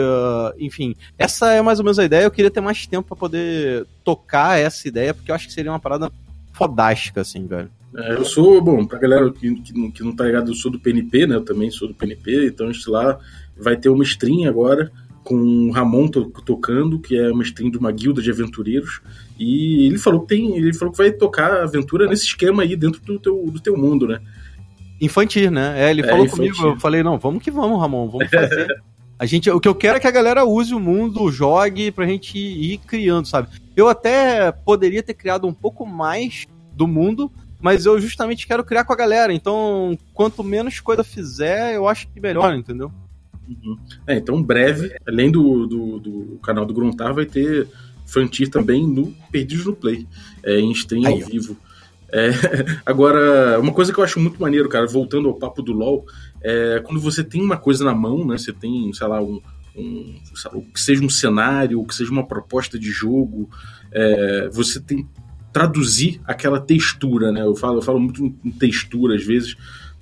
enfim, 0.57 0.95
essa 1.17 1.53
é 1.53 1.61
mais 1.61 1.79
ou 1.79 1.85
menos 1.85 1.97
a 1.97 2.05
ideia. 2.05 2.25
Eu 2.25 2.31
queria 2.31 2.51
ter 2.51 2.61
mais 2.61 2.85
tempo 2.85 3.07
para 3.07 3.17
poder 3.17 3.85
tocar 4.03 4.59
essa 4.59 4.88
ideia, 4.88 5.13
porque 5.13 5.31
eu 5.31 5.35
acho 5.35 5.47
que 5.47 5.53
seria 5.53 5.71
uma 5.71 5.79
parada 5.79 6.11
fodástica, 6.51 7.21
assim, 7.21 7.47
velho. 7.47 7.69
É, 7.95 8.13
eu 8.13 8.25
sou, 8.25 8.61
bom, 8.61 8.85
pra 8.85 8.99
galera 8.99 9.31
que, 9.31 9.55
que, 9.61 9.73
não, 9.73 9.89
que 9.89 10.03
não 10.03 10.15
tá 10.15 10.25
ligado, 10.25 10.51
eu 10.51 10.55
sou 10.55 10.69
do 10.69 10.79
PNP, 10.79 11.25
né? 11.25 11.35
Eu 11.35 11.45
também 11.45 11.71
sou 11.71 11.88
do 11.88 11.93
PNP, 11.93 12.47
então 12.47 12.67
a 12.67 12.71
gente 12.71 12.89
lá 12.89 13.17
vai 13.57 13.77
ter 13.77 13.89
uma 13.89 14.03
stream 14.03 14.47
agora 14.47 14.91
com 15.29 15.67
o 15.67 15.71
Ramon 15.71 16.07
to 16.07 16.31
tocando, 16.43 17.00
que 17.00 17.15
é 17.15 17.31
uma 17.31 17.43
stream 17.43 17.69
de 17.69 17.77
uma 17.77 17.91
guilda 17.91 18.19
de 18.19 18.31
aventureiros. 18.31 19.00
E 19.38 19.86
ele 19.86 20.00
falou 20.00 20.21
que 20.21 20.29
tem. 20.29 20.57
Ele 20.57 20.74
falou 20.74 20.91
que 20.91 20.98
vai 20.98 21.12
tocar 21.12 21.62
aventura 21.62 22.07
nesse 22.07 22.25
esquema 22.25 22.63
aí 22.63 22.75
dentro 22.75 23.00
do 23.00 23.19
teu, 23.19 23.45
do 23.45 23.59
teu 23.59 23.77
mundo, 23.77 24.07
né? 24.07 24.19
Infantil, 25.00 25.51
né? 25.51 25.75
É, 25.86 25.91
ele 25.91 26.01
é, 26.01 26.07
falou 26.07 26.25
infantil. 26.25 26.53
comigo, 26.55 26.67
eu 26.75 26.79
falei, 26.79 27.03
não, 27.03 27.19
vamos 27.19 27.43
que 27.43 27.51
vamos, 27.51 27.79
Ramon, 27.79 28.09
vamos 28.09 28.27
fazer. 28.27 28.67
A 29.19 29.25
gente, 29.25 29.51
o 29.51 29.59
que 29.59 29.67
eu 29.67 29.75
quero 29.75 29.98
é 29.98 30.00
que 30.00 30.07
a 30.07 30.12
galera 30.12 30.45
use 30.45 30.74
o 30.74 30.79
mundo, 30.79 31.31
jogue 31.31 31.91
pra 31.91 32.07
gente 32.07 32.39
ir 32.39 32.79
criando, 32.79 33.27
sabe? 33.27 33.50
Eu 33.75 33.88
até 33.88 34.51
poderia 34.51 35.03
ter 35.03 35.13
criado 35.13 35.45
um 35.45 35.53
pouco 35.53 35.86
mais 35.86 36.48
do 36.74 36.88
mundo, 36.88 37.31
mas 37.62 37.86
eu 37.86 38.01
justamente 38.01 38.48
quero 38.48 38.63
criar 38.63 38.83
com 38.83 38.93
a 38.93 38.95
galera. 38.95 39.31
Então, 39.31 39.95
quanto 40.13 40.43
menos 40.43 40.79
coisa 40.79 41.03
fizer, 41.03 41.75
eu 41.75 41.88
acho 41.88 42.07
que 42.07 42.19
melhor, 42.19 42.55
entendeu? 42.55 42.91
Uhum. 43.50 43.77
É, 44.06 44.18
então, 44.18 44.41
breve, 44.41 44.96
além 45.08 45.32
do, 45.32 45.65
do, 45.65 46.00
do 46.00 46.39
canal 46.44 46.65
do 46.65 46.74
Gruntar, 46.74 47.13
vai 47.13 47.25
ter 47.25 47.68
Frontier 48.06 48.50
também 48.50 48.88
no 48.88 49.13
Perdidos 49.32 49.65
no 49.65 49.75
Play, 49.75 50.08
é, 50.44 50.60
em 50.60 50.72
stream 50.72 51.06
Aí, 51.06 51.13
ao 51.22 51.27
vivo. 51.27 51.58
É, 52.12 52.29
agora, 52.86 53.60
uma 53.60 53.72
coisa 53.72 53.91
que 53.91 54.00
eu 54.00 54.03
acho 54.03 54.20
muito 54.20 54.41
maneiro, 54.41 54.70
cara, 54.70 54.86
voltando 54.86 55.27
ao 55.27 55.36
papo 55.36 55.62
do 55.62 55.74
LoL, 55.74 56.06
é 56.41 56.82
quando 56.84 57.01
você 57.01 57.24
tem 57.24 57.41
uma 57.41 57.58
coisa 57.58 57.84
na 57.84 57.94
mão, 57.94 58.25
né? 58.25 58.38
Você 58.38 58.53
tem, 58.53 58.91
sei 58.94 59.08
lá, 59.08 59.22
um, 59.22 59.41
um 59.75 60.15
lá, 60.46 60.62
que 60.74 60.79
seja 60.79 61.03
um 61.03 61.10
cenário, 61.10 61.79
ou 61.79 61.86
que 61.86 61.96
seja 61.96 62.12
uma 62.12 62.25
proposta 62.25 62.77
de 62.77 62.89
jogo, 62.91 63.50
é, 63.91 64.50
você 64.51 64.79
tem 64.79 65.08
traduzir 65.51 66.22
aquela 66.25 66.60
textura, 66.60 67.32
né? 67.32 67.41
Eu 67.41 67.56
falo, 67.56 67.79
eu 67.79 67.82
falo 67.82 68.00
muito 68.00 68.24
em 68.24 68.51
textura 68.51 69.15
às 69.15 69.24
vezes, 69.24 69.56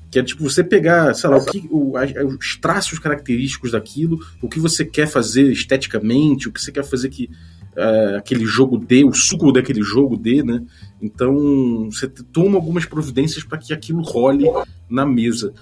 que 0.10 0.20
é 0.20 0.24
tipo 0.24 0.44
você 0.44 0.64
pegar, 0.64 1.14
sei 1.14 1.30
lá, 1.30 1.38
o 1.38 1.46
que, 1.46 1.68
o, 1.70 1.94
os 2.38 2.58
traços 2.58 2.98
característicos 3.00 3.72
daquilo, 3.72 4.20
o 4.42 4.48
que 4.48 4.60
você 4.60 4.86
quer 4.86 5.08
fazer 5.08 5.52
esteticamente, 5.52 6.48
o 6.48 6.52
que 6.52 6.62
você 6.62 6.72
quer 6.72 6.84
fazer 6.84 7.10
que 7.10 7.30
uh, 7.76 8.18
aquele 8.18 8.46
jogo 8.46 8.78
dê, 8.78 9.04
o 9.04 9.14
suco 9.14 9.52
daquele 9.52 9.82
jogo 9.82 10.18
dê, 10.18 10.42
né? 10.44 10.64
Então 11.02 11.90
você 11.92 12.08
toma 12.08 12.56
algumas 12.56 12.86
providências 12.86 13.44
para 13.44 13.58
que 13.58 13.74
aquilo 13.74 14.02
role 14.02 14.46
na 14.90 15.06
mesa. 15.06 15.54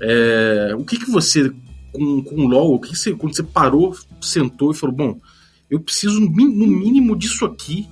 É, 0.00 0.74
o 0.78 0.84
que, 0.84 0.98
que 0.98 1.10
você, 1.10 1.50
com, 1.92 2.22
com 2.22 2.36
o 2.36 2.46
LoL, 2.46 2.74
o 2.74 2.78
que, 2.78 2.96
você, 2.96 3.12
quando 3.14 3.34
você 3.34 3.42
parou, 3.42 3.96
sentou 4.20 4.70
e 4.70 4.74
falou: 4.74 4.94
bom, 4.94 5.20
eu 5.68 5.80
preciso 5.80 6.20
no 6.20 6.66
mínimo 6.66 7.16
disso 7.16 7.44
aqui 7.44 7.88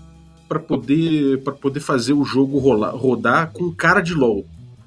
para 0.48 0.60
poder 0.60 1.42
poder 1.60 1.80
fazer 1.80 2.12
o 2.12 2.24
jogo 2.24 2.58
rolar, 2.58 2.90
rodar 2.90 3.50
com 3.52 3.72
cara 3.72 4.00
de 4.00 4.14
LoL. 4.14 4.46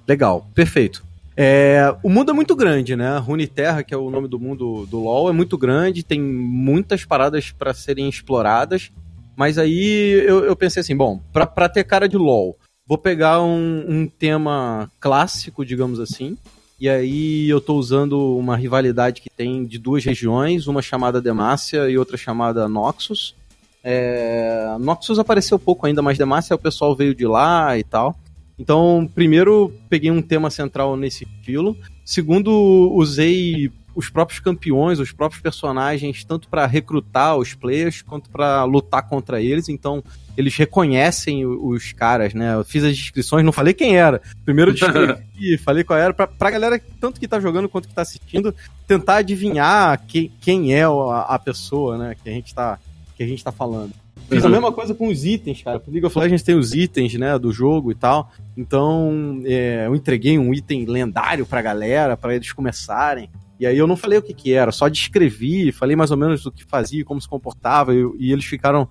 Legal, 0.09 0.49
perfeito. 0.55 1.05
É, 1.37 1.95
o 2.01 2.09
mundo 2.09 2.31
é 2.31 2.33
muito 2.33 2.55
grande, 2.55 2.95
né? 2.95 3.19
Runeterra, 3.19 3.83
que 3.83 3.93
é 3.93 3.97
o 3.97 4.09
nome 4.09 4.27
do 4.27 4.39
mundo 4.39 4.87
do 4.87 4.99
LoL, 4.99 5.29
é 5.29 5.31
muito 5.31 5.55
grande, 5.55 6.01
tem 6.01 6.19
muitas 6.19 7.05
paradas 7.05 7.51
para 7.51 7.75
serem 7.75 8.09
exploradas. 8.09 8.91
Mas 9.37 9.59
aí 9.59 10.24
eu, 10.25 10.43
eu 10.45 10.55
pensei 10.55 10.81
assim, 10.81 10.98
bom, 10.98 11.22
para 11.31 11.69
ter 11.69 11.83
cara 11.83 12.09
de 12.09 12.17
LoL, 12.17 12.57
vou 12.87 12.98
pegar 12.98 13.39
um, 13.43 13.85
um, 13.87 14.07
tema 14.07 14.89
clássico, 15.00 15.63
digamos 15.63 16.00
assim. 16.00 16.35
E 16.79 16.89
aí 16.89 17.48
eu 17.48 17.61
tô 17.61 17.75
usando 17.75 18.35
uma 18.35 18.57
rivalidade 18.57 19.22
que 19.22 19.29
tem 19.29 19.63
de 19.63 19.77
duas 19.77 20.03
regiões, 20.03 20.65
uma 20.65 20.81
chamada 20.81 21.22
Demacia 21.22 21.87
e 21.87 22.00
outra 22.00 22.17
chamada 22.17 22.67
Noxus. 22.67 23.35
É, 23.83 24.75
Noxus 24.79 25.19
apareceu 25.19 25.59
pouco 25.59 25.85
ainda, 25.85 26.01
mas 26.01 26.17
Demacia 26.17 26.55
o 26.55 26.59
pessoal 26.59 26.95
veio 26.95 27.13
de 27.13 27.27
lá 27.27 27.77
e 27.77 27.83
tal. 27.83 28.17
Então, 28.59 29.09
primeiro, 29.15 29.74
peguei 29.89 30.11
um 30.11 30.22
tema 30.22 30.50
central 30.50 30.98
nesse 30.98 31.24
estilo. 31.24 31.77
Segundo, 32.03 32.51
usei 32.93 33.72
os 33.95 34.09
próprios 34.09 34.39
campeões, 34.39 35.00
os 35.00 35.11
próprios 35.11 35.41
personagens, 35.41 36.24
tanto 36.24 36.48
para 36.48 36.65
recrutar 36.65 37.37
os 37.37 37.53
players 37.53 38.01
quanto 38.01 38.29
para 38.29 38.63
lutar 38.65 39.07
contra 39.07 39.41
eles. 39.41 39.69
Então, 39.69 40.03
eles 40.37 40.55
reconhecem 40.55 41.45
os 41.45 41.91
caras, 41.93 42.33
né? 42.33 42.55
Eu 42.55 42.63
fiz 42.63 42.83
as 42.83 42.95
descrições, 42.95 43.43
não 43.43 43.51
falei 43.51 43.74
quem 43.74 43.98
era. 43.98 44.22
Primeiro 44.45 44.74
descrevi, 44.74 45.57
falei 45.63 45.83
qual 45.83 45.98
era, 45.98 46.13
pra, 46.13 46.27
pra 46.27 46.51
galera, 46.51 46.81
tanto 47.00 47.19
que 47.19 47.27
tá 47.27 47.39
jogando 47.39 47.67
quanto 47.67 47.87
que 47.87 47.93
tá 47.93 48.01
assistindo, 48.01 48.53
tentar 48.87 49.17
adivinhar 49.17 50.01
que, 50.05 50.31
quem 50.39 50.74
é 50.74 50.83
a, 50.83 51.22
a 51.27 51.39
pessoa, 51.39 51.98
né? 51.98 52.15
Que 52.22 52.29
a 52.29 52.33
gente 52.33 52.53
tá, 52.53 52.79
que 53.15 53.24
a 53.24 53.27
gente 53.27 53.43
tá 53.43 53.51
falando. 53.51 53.93
Fiz 54.29 54.45
a 54.45 54.50
mesma 54.50 54.72
coisa 54.72 54.93
com 54.93 55.07
os 55.07 55.25
itens, 55.25 55.63
cara. 55.63 55.81
League 55.87 56.05
of 56.05 56.17
Legends 56.17 56.43
tem 56.43 56.55
os 56.55 56.74
itens, 56.74 57.15
né, 57.15 57.37
do 57.39 57.51
jogo 57.51 57.91
e 57.91 57.95
tal. 57.95 58.31
Então, 58.59 59.39
é, 59.45 59.85
eu 59.85 59.95
entreguei 59.95 60.37
um 60.37 60.53
item 60.53 60.83
lendário 60.83 61.45
pra 61.45 61.61
galera, 61.61 62.17
para 62.17 62.35
eles 62.35 62.51
começarem. 62.51 63.29
E 63.57 63.65
aí 63.65 63.77
eu 63.77 63.87
não 63.87 63.95
falei 63.95 64.19
o 64.19 64.22
que 64.22 64.33
que 64.33 64.51
era, 64.51 64.69
só 64.69 64.89
descrevi, 64.89 65.72
falei 65.72 65.95
mais 65.95 66.11
ou 66.11 66.17
menos 66.17 66.45
o 66.45 66.51
que 66.51 66.65
fazia, 66.65 67.05
como 67.05 67.22
se 67.22 67.27
comportava, 67.27 67.95
e, 67.95 68.03
e 68.19 68.33
eles 68.33 68.43
ficaram 68.43 68.85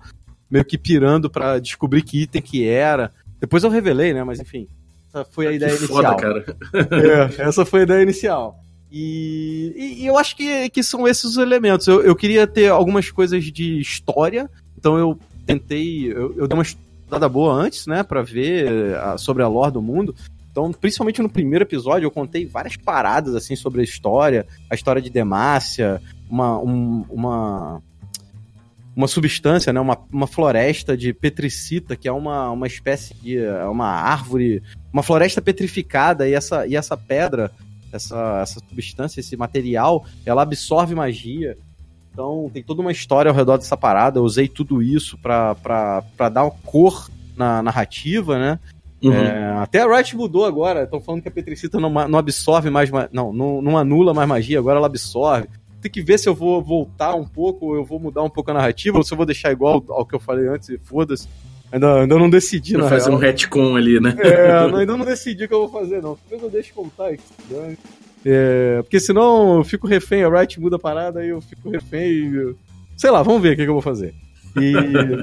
meio 0.49 0.65
que 0.65 0.75
pirando 0.75 1.29
para 1.29 1.59
descobrir 1.59 2.01
que 2.01 2.23
item 2.23 2.41
que 2.41 2.67
era. 2.67 3.11
Depois 3.39 3.63
eu 3.63 3.69
revelei, 3.69 4.11
né, 4.11 4.23
mas 4.23 4.39
enfim. 4.39 4.67
Essa 5.07 5.23
foi 5.23 5.45
a 5.45 5.51
ideia 5.51 5.71
que 5.71 5.83
inicial. 5.83 6.03
Foda, 6.03 6.15
cara. 6.15 6.57
é, 7.37 7.47
essa 7.47 7.63
foi 7.63 7.81
a 7.81 7.83
ideia 7.83 8.01
inicial. 8.01 8.59
E, 8.91 9.71
e, 9.75 10.03
e, 10.03 10.07
eu 10.07 10.17
acho 10.17 10.35
que, 10.35 10.67
que 10.71 10.81
são 10.81 11.07
esses 11.07 11.25
os 11.25 11.37
elementos. 11.37 11.85
Eu, 11.85 12.01
eu 12.01 12.15
queria 12.15 12.47
ter 12.47 12.69
algumas 12.69 13.11
coisas 13.11 13.43
de 13.43 13.79
história, 13.79 14.49
então 14.75 14.97
eu 14.97 15.19
tentei, 15.45 16.11
eu, 16.11 16.33
eu 16.35 16.47
dei 16.47 16.57
uma 16.57 16.65
estudada 17.09 17.27
boa 17.27 17.51
antes, 17.51 17.87
né, 17.87 18.03
para 18.03 18.21
ver 18.21 18.95
a, 18.95 19.17
sobre 19.17 19.41
a 19.41 19.47
lore 19.47 19.73
do 19.73 19.81
mundo. 19.81 20.15
Então, 20.51 20.71
principalmente 20.71 21.21
no 21.21 21.29
primeiro 21.29 21.63
episódio, 21.63 22.05
eu 22.05 22.11
contei 22.11 22.45
várias 22.45 22.75
paradas 22.75 23.35
assim 23.35 23.55
sobre 23.55 23.81
a 23.81 23.83
história, 23.83 24.45
a 24.69 24.75
história 24.75 25.01
de 25.01 25.09
Demácia, 25.09 25.99
uma, 26.29 26.59
um, 26.59 27.03
uma 27.09 27.81
uma 28.95 29.07
substância, 29.07 29.71
né, 29.71 29.79
uma, 29.79 29.97
uma 30.11 30.27
floresta 30.27 30.97
de 30.97 31.13
petricita, 31.13 31.95
que 31.95 32.05
é 32.05 32.11
uma, 32.11 32.51
uma 32.51 32.67
espécie 32.67 33.13
de 33.13 33.37
é 33.37 33.63
uma 33.63 33.87
árvore, 33.87 34.61
uma 34.91 35.01
floresta 35.01 35.41
petrificada 35.41 36.27
e 36.27 36.33
essa, 36.33 36.67
e 36.67 36.75
essa 36.75 36.97
pedra, 36.97 37.49
essa, 37.93 38.41
essa 38.41 38.59
substância, 38.59 39.21
esse 39.21 39.37
material, 39.37 40.05
ela 40.25 40.41
absorve 40.41 40.93
magia. 40.95 41.57
Então 42.11 42.49
tem 42.53 42.63
toda 42.63 42.81
uma 42.81 42.91
história 42.91 43.29
ao 43.29 43.35
redor 43.35 43.57
dessa 43.57 43.77
parada. 43.77 44.19
Eu 44.19 44.23
usei 44.23 44.47
tudo 44.47 44.81
isso 44.81 45.17
pra 45.17 46.03
dar 46.17 46.49
cor 46.65 47.09
na 47.35 47.61
narrativa, 47.61 48.37
né? 48.37 48.59
Uhum. 49.01 49.13
É, 49.13 49.53
até 49.61 49.81
a 49.81 49.87
Riot 49.87 50.15
mudou 50.15 50.45
agora. 50.45 50.83
Estão 50.83 50.99
falando 50.99 51.21
que 51.21 51.29
a 51.29 51.31
Petricita 51.31 51.79
não, 51.79 51.89
não 51.89 52.19
absorve 52.19 52.69
mais. 52.69 52.89
Não, 53.11 53.31
não, 53.31 53.61
não 53.61 53.77
anula 53.77 54.13
mais 54.13 54.27
magia, 54.27 54.59
agora 54.59 54.77
ela 54.77 54.87
absorve. 54.87 55.47
Tem 55.81 55.89
que 55.89 56.01
ver 56.01 56.19
se 56.19 56.27
eu 56.27 56.35
vou 56.35 56.61
voltar 56.61 57.15
um 57.15 57.25
pouco, 57.25 57.67
ou 57.67 57.75
eu 57.75 57.85
vou 57.85 57.99
mudar 57.99 58.21
um 58.21 58.29
pouco 58.29 58.51
a 58.51 58.53
narrativa, 58.53 58.97
ou 58.97 59.03
se 59.03 59.13
eu 59.13 59.17
vou 59.17 59.25
deixar 59.25 59.51
igual 59.51 59.81
ao 59.89 60.05
que 60.05 60.13
eu 60.13 60.19
falei 60.19 60.47
antes 60.47 60.67
e 60.67 60.77
foda-se. 60.77 61.27
Ainda, 61.71 62.01
ainda 62.01 62.17
não 62.17 62.29
decidi, 62.29 62.75
Vou 62.75 62.89
fazer 62.89 63.09
real. 63.09 63.17
um 63.17 63.21
retcon 63.21 63.75
ali, 63.75 63.99
né? 63.99 64.15
É, 64.17 64.51
ainda 64.75 64.97
não 64.97 65.05
decidi 65.05 65.45
o 65.45 65.47
que 65.47 65.53
eu 65.53 65.67
vou 65.67 65.69
fazer, 65.69 66.01
não. 66.01 66.17
Talvez 66.17 66.41
eu 66.41 66.49
deixe 66.49 66.73
contar 66.73 67.09
aqui. 67.09 67.23
É, 68.25 68.81
porque 68.81 68.99
senão 68.99 69.57
eu 69.57 69.63
fico 69.63 69.87
refém, 69.87 70.23
a 70.23 70.29
Riot 70.29 70.59
muda 70.59 70.75
a 70.75 70.79
parada 70.79 71.25
e 71.25 71.29
eu 71.29 71.41
fico 71.41 71.69
refém 71.69 72.11
e... 72.11 72.55
Sei 72.97 73.09
lá, 73.09 73.23
vamos 73.23 73.41
ver 73.41 73.53
o 73.53 73.55
que, 73.55 73.63
que 73.63 73.69
eu 73.69 73.73
vou 73.73 73.81
fazer. 73.81 74.13
E... 74.57 74.73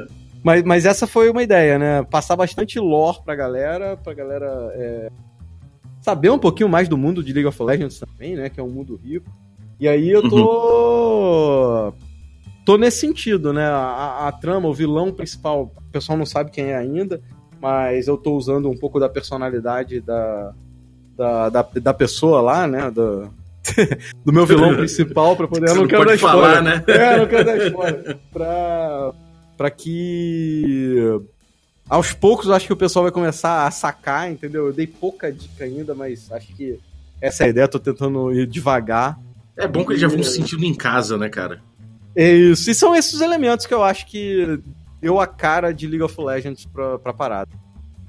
mas, 0.42 0.62
mas 0.62 0.87
essa 0.87 1.06
foi 1.06 1.28
uma 1.28 1.42
ideia, 1.42 1.78
né? 1.78 2.02
Passar 2.04 2.37
bastante 2.37 2.78
lore 2.78 3.18
pra 3.24 3.35
galera, 3.35 3.96
pra 3.96 4.14
galera 4.14 4.46
é... 4.74 5.11
saber 6.00 6.30
um 6.30 6.38
pouquinho 6.38 6.68
mais 6.68 6.88
do 6.88 6.96
mundo 6.96 7.22
de 7.22 7.32
League 7.32 7.48
of 7.48 7.62
Legends 7.62 7.98
também, 7.98 8.35
né? 8.35 8.48
Que 8.48 8.61
é 8.61 8.62
um 8.62 8.70
mundo 8.70 8.98
rico. 9.02 9.30
E 9.78 9.87
aí 9.87 10.09
eu 10.09 10.26
tô. 10.28 11.87
Uhum. 11.87 11.92
tô 12.64 12.78
nesse 12.78 13.00
sentido, 13.00 13.52
né? 13.52 13.66
A, 13.66 14.26
a, 14.26 14.32
trama, 14.32 14.68
o 14.68 14.74
vilão 14.74 15.12
principal, 15.12 15.70
o 15.76 15.92
pessoal 15.92 16.16
não 16.16 16.24
sabe 16.24 16.50
quem 16.50 16.66
é 16.66 16.76
ainda, 16.76 17.20
mas 17.61 18.09
eu 18.09 18.16
tô 18.16 18.35
usando 18.35 18.70
um 18.70 18.76
pouco 18.76 18.98
da 18.98 19.09
personalidade 19.09 20.00
da, 20.00 20.54
da, 21.16 21.48
da, 21.48 21.62
da 21.62 21.94
pessoa 21.94 22.40
lá, 22.40 22.66
né? 22.66 22.90
Da, 22.90 23.29
do 24.24 24.33
meu 24.33 24.46
vilão 24.46 24.74
principal 24.76 25.37
pra 25.37 25.48
poder. 25.48 25.68
Você 25.68 25.72
eu 25.72 25.76
não, 25.76 25.83
não 25.83 25.88
quero 25.88 26.05
pode 26.05 26.12
dar 26.12 26.29
falar, 26.29 26.55
spoiler. 26.57 26.62
né? 26.62 26.85
É, 26.87 27.14
eu 27.14 27.18
não 27.18 27.26
quero 27.26 27.44
dar 27.44 27.66
spoiler. 27.66 28.18
Pra, 28.33 29.12
pra 29.57 29.70
que. 29.70 31.20
Aos 31.88 32.12
poucos 32.12 32.46
eu 32.46 32.55
acho 32.55 32.66
que 32.66 32.72
o 32.72 32.76
pessoal 32.76 33.05
vai 33.05 33.12
começar 33.12 33.66
a 33.66 33.70
sacar, 33.70 34.31
entendeu? 34.31 34.66
Eu 34.66 34.72
dei 34.72 34.87
pouca 34.87 35.33
dica 35.33 35.64
ainda, 35.64 35.94
mas 35.94 36.31
acho 36.33 36.55
que 36.55 36.79
essa 37.20 37.44
é 37.44 37.46
a 37.46 37.50
ideia, 37.50 37.68
tô 37.68 37.79
tentando 37.79 38.33
ir 38.33 38.46
devagar. 38.46 39.18
É 39.57 39.66
bom 39.66 39.85
que 39.85 39.92
eles 39.92 40.00
já 40.00 40.09
vão 40.09 40.22
se 40.22 40.35
sentindo 40.35 40.64
em 40.64 40.74
casa, 40.74 41.16
né, 41.16 41.29
cara? 41.29 41.62
É 42.14 42.31
isso. 42.31 42.70
E 42.70 42.74
são 42.74 42.94
esses 42.94 43.14
os 43.14 43.20
elementos 43.20 43.66
que 43.66 43.72
eu 43.72 43.83
acho 43.83 44.07
que 44.07 44.61
deu 45.00 45.20
a 45.20 45.26
cara 45.26 45.72
de 45.72 45.87
League 45.87 46.02
of 46.02 46.20
Legends 46.20 46.66
pra, 46.66 46.98
pra 46.98 47.12
parada. 47.12 47.50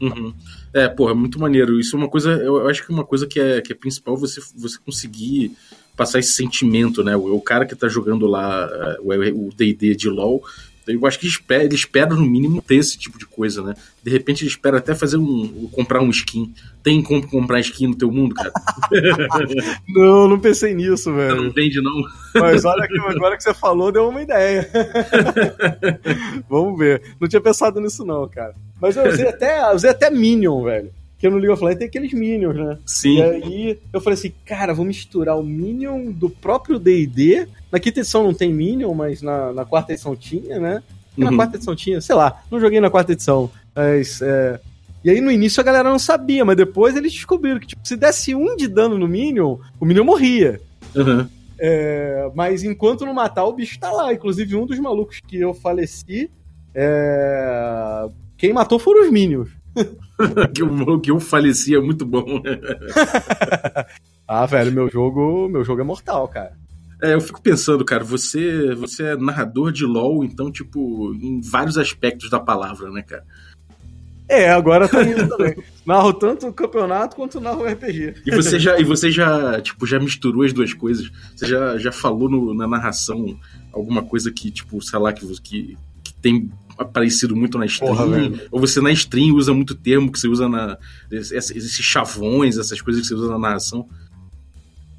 Uhum. 0.02 0.34
É, 0.74 0.88
porra, 0.88 1.14
muito 1.14 1.40
maneiro. 1.40 1.80
Isso 1.80 1.96
é 1.96 2.00
uma 2.00 2.10
coisa, 2.10 2.32
eu, 2.32 2.68
acho 2.68 2.86
que 2.86 2.92
uma 2.92 3.06
coisa 3.06 3.26
que 3.26 3.40
é, 3.40 3.62
que 3.62 3.72
é 3.72 3.76
principal 3.76 4.16
você, 4.16 4.42
você 4.56 4.78
conseguir 4.86 5.56
passar 5.96 6.20
esse 6.20 6.34
sentimento, 6.34 7.04
né? 7.04 7.16
O, 7.16 7.36
o 7.36 7.42
cara 7.42 7.66
que 7.66 7.76
tá 7.76 7.88
jogando 7.88 8.28
lá 8.28 8.70
eh, 8.72 8.98
o 9.02 9.48
o 9.48 9.50
D&D 9.54 9.96
de 9.96 10.10
LoL, 10.10 10.44
eu 10.88 11.06
acho 11.06 11.20
que 11.20 11.26
ele 11.26 11.32
espera, 11.34 11.64
ele 11.64 11.76
espera 11.76 12.16
no 12.16 12.26
mínimo 12.26 12.62
ter 12.62 12.76
esse 12.76 12.98
tipo 12.98 13.18
de 13.20 13.26
coisa, 13.26 13.62
né? 13.62 13.74
De 14.04 14.10
repente 14.12 14.44
ele 14.44 14.50
espera 14.50 14.78
até 14.78 14.96
fazer 14.96 15.18
um, 15.18 15.68
comprar 15.72 16.02
um 16.02 16.10
skin. 16.10 16.54
Tem 16.84 17.02
como 17.04 17.28
comprar 17.28 17.60
skin 17.60 17.88
no 17.88 17.96
teu 17.96 18.12
mundo, 18.12 18.34
cara? 18.36 18.52
Não, 19.90 20.28
não 20.28 20.40
pensei 20.40 20.74
nisso, 20.74 21.12
Você 21.12 21.12
velho. 21.12 21.44
não 21.44 21.52
vende, 21.52 21.82
não? 21.82 21.94
Mas 22.36 22.64
olha 22.66 22.88
que 22.88 22.98
agora 23.00 23.36
que 23.36 23.44
você 23.44 23.54
falou, 23.54 23.92
deu 23.92 24.08
uma 24.08 24.22
ideia. 24.22 24.70
Vamos 26.50 26.78
ver. 26.78 27.02
Não 27.20 27.28
tinha 27.28 27.42
pensado 27.42 27.80
nisso, 27.82 28.06
não, 28.06 28.28
cara. 28.28 28.56
Mas 28.82 28.96
eu 28.96 29.08
usei 29.08 29.28
até, 29.28 29.62
eu 29.70 29.76
usei 29.76 29.90
até 29.90 30.10
Minion, 30.10 30.64
velho. 30.64 30.92
Porque 31.18 31.30
no 31.30 31.38
League 31.38 31.52
of 31.52 31.64
Legends 31.64 31.80
tem 31.80 31.88
aqueles 31.88 32.14
Minions, 32.14 32.56
né? 32.56 32.78
Sim. 32.86 33.18
E 33.18 33.22
aí 33.24 33.80
eu 33.92 34.00
falei 34.00 34.20
assim, 34.20 34.32
cara, 34.46 34.72
vou 34.72 34.86
misturar 34.86 35.36
o 35.38 35.44
Minion 35.44 36.12
do 36.12 36.30
próprio 36.30 36.78
D&D. 36.78 37.48
Na 37.72 37.80
quinta 37.80 38.02
edição 38.02 38.24
não 38.24 38.36
tem 38.36 38.54
Minion, 38.54 38.94
mas 38.94 39.24
na, 39.24 39.52
na 39.52 39.66
quarta 39.66 39.94
edição 39.94 40.16
tinha, 40.16 40.60
né? 40.60 40.84
E 41.18 41.22
Na 41.24 41.32
Uhum. 41.32 41.36
quarta 41.38 41.56
edição 41.58 41.76
tinha, 41.76 42.00
sei 42.00 42.14
lá, 42.16 42.44
não 42.52 42.60
joguei 42.60 42.80
na 42.80 42.92
quarta 42.92 43.14
edição. 43.14 43.50
Mas, 43.76 44.22
é... 44.22 44.60
E 45.04 45.10
aí 45.10 45.20
no 45.20 45.32
início 45.32 45.60
a 45.60 45.64
galera 45.64 45.90
não 45.90 45.98
sabia, 45.98 46.46
mas 46.46 46.56
depois 46.58 46.96
eles 46.96 47.12
descobriram 47.14 47.60
que 47.60 47.66
tipo, 47.68 47.82
se 47.88 47.96
desse 47.96 48.36
um 48.36 48.56
de 48.56 48.68
dano 48.68 48.96
no 48.98 49.08
Minion, 49.08 49.58
o 49.80 49.86
Minion 49.86 50.04
morria. 50.04 50.62
Uhum. 50.96 51.28
É, 51.60 52.30
mas 52.36 52.64
enquanto 52.64 53.06
não 53.08 53.14
matar, 53.16 53.46
o 53.46 53.54
bicho 53.54 53.80
tá 53.80 53.92
lá. 53.92 54.14
Inclusive, 54.14 54.56
um 54.56 54.68
dos 54.68 54.78
malucos 54.78 55.20
que 55.26 55.38
eu 55.40 55.54
faleci. 55.56 56.30
é, 56.76 58.08
Quem 58.38 58.54
matou 58.54 58.78
foram 58.78 59.04
os 59.04 59.12
Minions. 59.12 59.50
que, 60.54 60.62
eu, 60.62 61.00
que 61.00 61.12
eu 61.12 61.20
faleci 61.20 61.76
é 61.76 61.80
muito 61.80 62.06
bom. 62.06 62.42
Ah, 64.30 64.46
velho, 64.46 64.74
meu 64.74 64.90
jogo, 64.90 65.48
meu 65.48 65.64
jogo 65.64 65.80
é 65.80 65.86
mortal, 65.86 66.28
cara. 66.28 66.52
É, 67.02 67.14
eu 67.14 67.22
fico 67.22 67.42
pensando, 67.42 67.86
cara, 67.86 68.04
você, 68.04 68.76
você 68.76 69.04
é 69.04 69.16
narrador 69.16 69.72
de 69.72 69.86
LoL, 69.86 70.22
então, 70.26 70.52
tipo, 70.52 71.14
em 71.14 71.40
vários 71.40 71.78
aspectos 71.78 72.30
da 72.30 72.38
palavra, 72.38 72.92
né, 72.92 73.02
cara? 73.04 73.24
É, 74.28 74.50
agora 74.52 74.90
tá 74.90 75.02
indo 75.04 75.30
também. 75.30 75.56
Narro 75.88 76.12
tanto 76.12 76.46
o 76.48 76.52
campeonato 76.54 77.16
quanto 77.16 77.40
narro 77.40 77.62
o 77.62 77.66
RPG. 77.66 78.16
E 78.26 78.36
você 78.36 78.60
já, 78.60 78.78
e 78.78 78.84
você 78.84 79.10
já, 79.10 79.62
tipo, 79.62 79.88
já 79.88 79.98
misturou 79.98 80.44
as 80.44 80.52
duas 80.52 80.74
coisas? 80.74 81.10
Você 81.34 81.46
já, 81.46 81.78
já 81.78 81.94
falou 81.94 82.30
no- 82.30 82.54
na 82.54 82.68
narração 82.68 83.40
alguma 83.72 84.04
coisa 84.04 84.30
que, 84.30 84.52
tipo, 84.52 84.82
sei 84.82 85.00
lá, 85.00 85.14
que, 85.14 85.26
que, 85.42 85.78
que 86.04 86.14
tem 86.16 86.52
aparecido 86.78 87.36
muito 87.36 87.58
na 87.58 87.66
stream? 87.66 87.96
Porra, 87.96 88.06
ou 88.52 88.60
você 88.60 88.82
na 88.82 88.92
stream 88.92 89.36
usa 89.36 89.54
muito 89.54 89.76
termo 89.76 90.12
que 90.12 90.20
você 90.20 90.28
usa 90.28 90.48
na. 90.48 90.78
Esses, 91.12 91.74
chavões, 91.74 92.58
essas 92.58 92.82
coisas 92.82 93.02
que 93.02 93.08
você 93.08 93.16
usa 93.16 93.32
na 93.32 93.40
narração? 93.40 93.88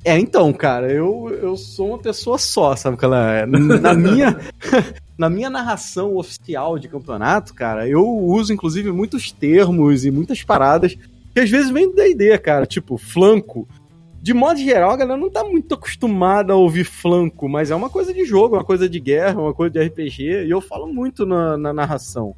É, 0.04 0.18
então, 0.18 0.52
cara, 0.52 0.90
eu, 0.90 1.28
eu 1.42 1.56
sou 1.56 1.90
uma 1.90 1.98
pessoa 1.98 2.38
só, 2.38 2.74
sabe 2.76 2.96
qual 2.96 3.12
é? 3.14 3.44
Na 3.44 3.94
minha, 3.94 4.38
na 5.18 5.28
minha 5.28 5.50
narração 5.50 6.16
oficial 6.16 6.78
de 6.78 6.88
campeonato, 6.88 7.52
cara, 7.52 7.88
eu 7.88 8.06
uso 8.06 8.52
inclusive 8.52 8.92
muitos 8.92 9.32
termos 9.32 10.04
e 10.04 10.10
muitas 10.10 10.42
paradas 10.42 10.96
que 11.34 11.40
às 11.40 11.50
vezes 11.50 11.70
vem 11.70 11.88
do 11.88 11.94
D&D, 11.94 12.38
cara, 12.38 12.64
tipo 12.64 12.96
flanco. 12.96 13.68
De 14.28 14.34
modo 14.34 14.60
geral, 14.60 14.90
a 14.90 14.96
galera 14.96 15.18
não 15.18 15.30
tá 15.30 15.42
muito 15.42 15.72
acostumada 15.72 16.52
a 16.52 16.56
ouvir 16.56 16.84
flanco, 16.84 17.48
mas 17.48 17.70
é 17.70 17.74
uma 17.74 17.88
coisa 17.88 18.12
de 18.12 18.26
jogo, 18.26 18.56
uma 18.56 18.62
coisa 18.62 18.86
de 18.86 19.00
guerra, 19.00 19.40
uma 19.40 19.54
coisa 19.54 19.72
de 19.72 19.82
RPG, 19.82 20.44
e 20.44 20.50
eu 20.50 20.60
falo 20.60 20.86
muito 20.86 21.24
na, 21.24 21.56
na 21.56 21.72
narração. 21.72 22.36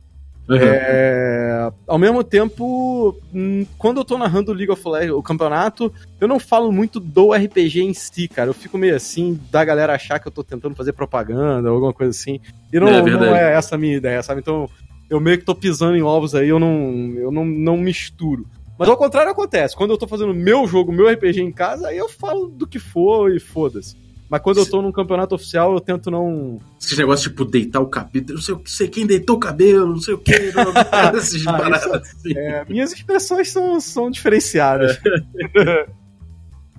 É, 0.48 1.72
ao 1.88 1.98
mesmo 1.98 2.22
tempo, 2.22 3.16
hum, 3.34 3.66
quando 3.76 3.96
eu 3.98 4.04
tô 4.04 4.16
narrando 4.16 4.52
o 4.52 4.54
League 4.54 4.70
of 4.70 4.88
Legends, 4.88 5.16
o 5.16 5.20
campeonato, 5.20 5.92
eu 6.20 6.28
não 6.28 6.38
falo 6.38 6.70
muito 6.70 7.00
do 7.00 7.32
RPG 7.32 7.82
em 7.82 7.92
si, 7.92 8.28
cara. 8.28 8.50
Eu 8.50 8.54
fico 8.54 8.78
meio 8.78 8.94
assim, 8.94 9.40
da 9.50 9.64
galera 9.64 9.92
achar 9.92 10.20
que 10.20 10.28
eu 10.28 10.32
tô 10.32 10.44
tentando 10.44 10.76
fazer 10.76 10.92
propaganda 10.92 11.70
ou 11.70 11.74
alguma 11.74 11.92
coisa 11.92 12.10
assim. 12.10 12.38
E 12.72 12.78
não 12.78 12.86
É 12.86 13.02
não 13.02 13.34
é 13.34 13.52
essa 13.54 13.74
a 13.74 13.78
minha 13.78 13.96
ideia, 13.96 14.22
sabe? 14.22 14.42
Então, 14.42 14.70
eu 15.10 15.18
meio 15.18 15.38
que 15.38 15.44
tô 15.44 15.56
pisando 15.56 15.96
em 15.96 16.02
ovos 16.02 16.36
aí, 16.36 16.48
eu 16.48 16.60
não, 16.60 17.14
eu 17.16 17.32
não, 17.32 17.44
não 17.44 17.76
misturo. 17.76 18.46
Mas 18.80 18.88
ao 18.88 18.96
contrário 18.96 19.30
acontece. 19.30 19.76
Quando 19.76 19.90
eu 19.90 19.98
tô 19.98 20.08
fazendo 20.08 20.34
meu 20.34 20.66
jogo, 20.66 20.90
meu 20.90 21.06
RPG 21.08 21.40
em 21.42 21.52
casa, 21.52 21.88
aí 21.88 21.98
eu 21.98 22.08
falo 22.08 22.48
do 22.48 22.66
que 22.66 22.78
for 22.80 23.30
e 23.30 23.38
foda-se. 23.38 23.94
Mas 24.28 24.40
quando 24.40 24.58
eu 24.58 24.66
tô 24.66 24.80
num 24.80 24.92
campeonato 24.92 25.34
oficial, 25.34 25.74
eu 25.74 25.80
tento 25.80 26.08
não. 26.10 26.58
Esses 26.80 26.96
negócios, 26.96 27.28
tipo, 27.30 27.44
deitar 27.44 27.80
o 27.80 27.86
cabelo, 27.86 28.26
não 28.34 28.40
sei, 28.40 28.54
o 28.54 28.58
que- 28.60 28.70
sei 28.70 28.88
quem 28.88 29.04
deitou 29.06 29.36
o 29.36 29.40
cabelo, 29.40 29.88
não 29.88 30.00
sei 30.00 30.14
o 30.14 30.18
que, 30.18 30.32
esses 31.18 31.46
Ah, 31.46 31.52
baratos 31.52 31.92
assim. 31.92 32.32
É, 32.38 32.64
minhas 32.68 32.92
expressões 32.92 33.50
são, 33.50 33.80
são 33.80 34.10
diferenciadas. 34.10 34.98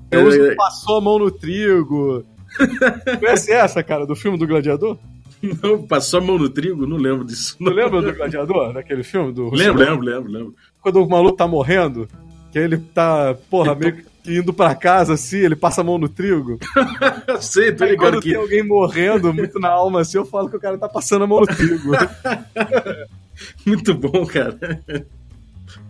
Eu 0.10 0.28
uso 0.28 0.42
É, 0.44 0.56
passou 0.56 0.98
a 0.98 1.02
mão 1.02 1.20
no 1.20 1.30
trigo. 1.32 2.26
Conhece 3.20 3.52
essa, 3.52 3.82
cara, 3.84 4.06
do 4.06 4.16
filme 4.16 4.38
do 4.38 4.46
Gladiador? 4.48 4.98
Não, 5.64 5.82
passou 5.88 6.20
a 6.20 6.24
mão 6.24 6.38
no 6.38 6.50
trigo? 6.50 6.86
Não 6.86 6.98
lembro 6.98 7.26
disso. 7.26 7.56
Não 7.60 7.72
lembra 7.74 8.02
do 8.02 8.14
Gladiador, 8.14 8.74
daquele 8.74 9.04
filme? 9.04 9.32
Do 9.34 9.50
Lembro, 9.54 9.80
lembro, 9.84 10.06
lembro, 10.06 10.32
lembro. 10.32 10.56
Quando 10.82 11.04
o 11.04 11.10
maluco 11.10 11.36
tá 11.38 11.48
morrendo, 11.48 12.08
que 12.52 12.60
ele 12.60 12.78
tá, 12.78 13.36
porra, 13.50 13.74
meio 13.74 13.96
que 14.24 14.38
indo 14.38 14.54
pra 14.54 14.76
casa 14.76 15.14
assim, 15.14 15.38
ele 15.40 15.56
passa 15.56 15.82
a 15.82 15.84
mão 15.84 15.98
no 15.98 16.08
trigo. 16.08 16.60
Eu 17.28 17.42
sei, 17.42 17.72
tô 17.72 17.84
Aí 17.84 17.92
ligado 17.92 18.12
quando 18.12 18.22
que. 18.22 18.30
tem 18.30 18.38
alguém 18.40 18.64
morrendo 18.64 19.34
muito 19.34 19.60
na 19.60 19.70
alma 19.70 20.02
assim, 20.02 20.18
eu 20.18 20.26
falo 20.26 20.48
que 20.50 20.58
o 20.58 20.60
cara 20.60 20.78
tá 20.78 20.88
passando 20.88 21.24
a 21.24 21.28
mão 21.28 21.40
no 21.42 21.48
trigo. 21.48 21.92
Muito 23.66 23.94
bom, 23.96 24.26
cara. 24.26 24.58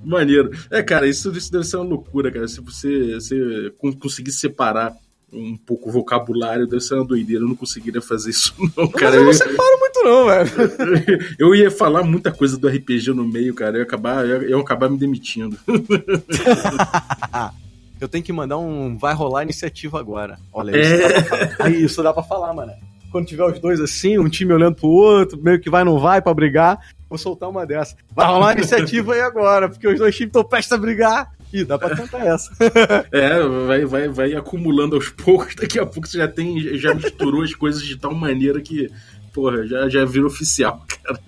Maneiro. 0.04 0.52
É, 0.70 0.82
cara, 0.82 1.08
isso, 1.08 1.32
isso 1.36 1.52
deve 1.52 1.66
ser 1.66 1.78
uma 1.78 1.86
loucura, 1.86 2.32
cara. 2.32 2.48
Se 2.48 2.62
você, 2.62 3.16
você 3.16 3.74
con- 3.78 3.92
conseguir 3.94 4.32
separar 4.32 4.94
um 5.34 5.56
pouco 5.56 5.89
o 5.89 5.91
vocabulário, 5.91 6.67
deve 6.67 6.82
ser 6.82 6.96
uma 6.96 7.06
doideira. 7.06 7.44
Eu 7.44 7.48
não 7.48 7.56
conseguiria 7.56 8.02
fazer 8.02 8.32
isso, 8.32 8.54
não, 8.76 8.88
cara. 8.88 9.12
Mas 9.12 9.15
eu 9.15 9.26
não 9.26 9.34
separo 9.34 9.80
muito 9.80 10.04
não, 10.04 10.26
velho. 10.26 11.36
eu 11.39 11.56
ia 11.56 11.72
falar 11.72 12.04
muita 12.04 12.32
coisa 12.32 12.58
do 12.58 12.67
RPG 12.67 13.13
no 13.13 13.26
meio, 13.28 13.54
cara. 13.54 13.76
Eu 13.78 13.80
ia 13.80 13.84
acabar, 13.84 14.26
eu 14.26 14.50
ia 14.50 14.58
acabar 14.58 14.89
me 14.89 14.98
demitindo. 14.98 15.58
Eu 18.00 18.08
tenho 18.08 18.24
que 18.24 18.34
mandar 18.34 18.58
um 18.58 18.98
vai 18.98 19.13
rolar 19.13 19.44
iniciativa 19.44 20.00
agora. 20.00 20.39
Olha, 20.52 20.76
É. 20.76 20.82
isso, 20.82 20.98
dá 20.98 21.13
pra 21.13 21.24
falar. 21.24 21.56
Aí, 21.60 21.84
isso 21.84 22.04
dá 22.04 22.13
pra 22.13 22.24
falar, 22.24 22.54
mano. 22.54 22.72
Quando 23.12 23.28
tiver 23.28 23.44
os 23.46 23.60
dois 23.60 23.80
assim, 23.80 24.17
um 24.17 24.28
time 24.28 24.52
olhando 24.54 24.76
pro 24.76 24.88
outro, 24.88 25.39
meio 25.39 25.60
que 25.60 25.70
vai 25.70 25.84
não 25.84 26.00
vai 26.00 26.20
pra 26.20 26.34
brigar, 26.34 26.80
vou 27.08 27.20
soltar 27.20 27.48
uma 27.48 27.63
dessa. 27.63 27.96
Vai 28.15 28.26
rolar 28.26 28.54
iniciativa 28.58 29.13
aí 29.13 29.22
agora, 29.22 29.70
porque 29.70 29.88
os 29.88 30.00
dois 30.00 30.15
times 30.15 30.30
estão 30.30 30.44
prestes 30.44 30.72
a 30.72 30.78
brigar. 30.78 31.32
Ih, 31.54 31.64
dá 31.66 31.78
pra 31.78 31.96
tentar 31.96 32.26
essa. 32.26 32.52
É, 33.12 33.42
vai, 33.68 33.86
vai, 33.86 34.08
vai 34.08 34.34
acumulando 34.34 34.96
aos 34.96 35.10
poucos. 35.10 35.56
Daqui 35.56 35.80
a 35.80 35.86
pouco 35.86 36.08
você 36.08 36.18
já 36.18 36.28
tem, 36.28 36.78
já 36.78 36.94
misturou 36.94 37.44
as 37.44 37.54
coisas 37.54 37.82
de 37.84 37.98
tal 37.98 38.14
maneira 38.14 38.62
que, 38.62 38.90
porra, 39.34 39.66
já, 39.68 39.90
já 39.90 40.06
vira 40.06 40.26
oficial, 40.28 40.86
cara. 40.88 41.20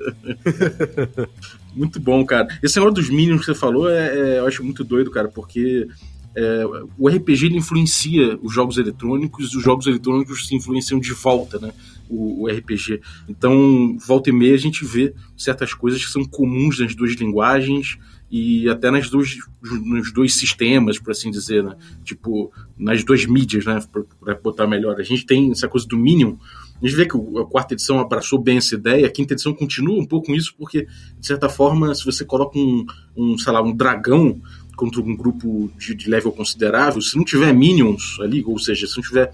muito 1.75 1.99
bom, 1.99 2.25
cara. 2.25 2.47
Esse 2.62 2.77
negócio 2.77 2.95
dos 2.95 3.09
Minions 3.09 3.41
que 3.41 3.47
você 3.47 3.55
falou, 3.55 3.89
é, 3.89 4.15
é- 4.15 4.39
eu 4.39 4.47
acho 4.47 4.63
muito 4.63 4.83
doido, 4.83 5.12
cara, 5.12 5.27
porque 5.27 5.88
é, 6.35 6.65
o 6.97 7.07
RPG 7.07 7.55
influencia 7.55 8.39
os 8.41 8.53
jogos 8.53 8.77
eletrônicos 8.77 9.53
os 9.53 9.63
jogos 9.63 9.85
eletrônicos 9.85 10.47
se 10.47 10.55
influenciam 10.55 10.99
de 10.99 11.13
volta, 11.13 11.59
né? 11.59 11.71
O, 12.09 12.43
o 12.43 12.47
RPG. 12.47 13.01
Então, 13.29 13.97
volta 14.05 14.29
e 14.29 14.33
meia 14.33 14.53
a 14.53 14.57
gente 14.57 14.83
vê 14.83 15.13
certas 15.37 15.73
coisas 15.73 16.03
que 16.03 16.11
são 16.11 16.25
comuns 16.25 16.79
nas 16.79 16.95
duas 16.95 17.13
linguagens 17.13 17.97
e 18.35 18.67
até 18.67 18.89
nas 18.89 19.11
duas, 19.11 19.37
nos 19.61 20.11
dois 20.11 20.33
sistemas, 20.33 20.97
por 20.97 21.11
assim 21.11 21.29
dizer, 21.29 21.63
né? 21.63 21.75
Tipo, 22.03 22.51
nas 22.75 23.03
duas 23.03 23.25
mídias, 23.27 23.65
né? 23.65 23.79
Pra 24.19 24.33
botar 24.33 24.65
melhor. 24.65 24.99
A 24.99 25.03
gente 25.03 25.23
tem 25.23 25.51
essa 25.51 25.67
coisa 25.67 25.87
do 25.87 25.97
Minion. 25.97 26.35
A 26.81 26.87
gente 26.87 26.97
vê 26.97 27.05
que 27.05 27.15
a 27.15 27.45
quarta 27.45 27.75
edição 27.75 27.99
abraçou 27.99 28.39
bem 28.39 28.57
essa 28.57 28.73
ideia, 28.73 29.05
a 29.05 29.11
quinta 29.11 29.33
edição 29.33 29.53
continua 29.53 30.01
um 30.01 30.05
pouco 30.05 30.27
com 30.27 30.35
isso, 30.35 30.53
porque, 30.57 30.87
de 31.19 31.27
certa 31.27 31.47
forma, 31.47 31.93
se 31.93 32.03
você 32.03 32.25
coloca 32.25 32.57
um, 32.57 32.85
um 33.15 33.37
sei 33.37 33.53
lá, 33.53 33.61
um 33.61 33.73
dragão 33.73 34.41
contra 34.83 35.01
um 35.01 35.15
grupo 35.15 35.71
de, 35.77 35.95
de 35.95 36.09
level 36.09 36.29
considerável, 36.33 37.01
se 37.01 37.15
não 37.15 37.23
tiver 37.23 37.53
minions 37.53 38.17
ali, 38.19 38.43
ou 38.45 38.59
seja, 38.59 38.85
se 38.85 38.97
não 38.97 39.03
tiver 39.03 39.31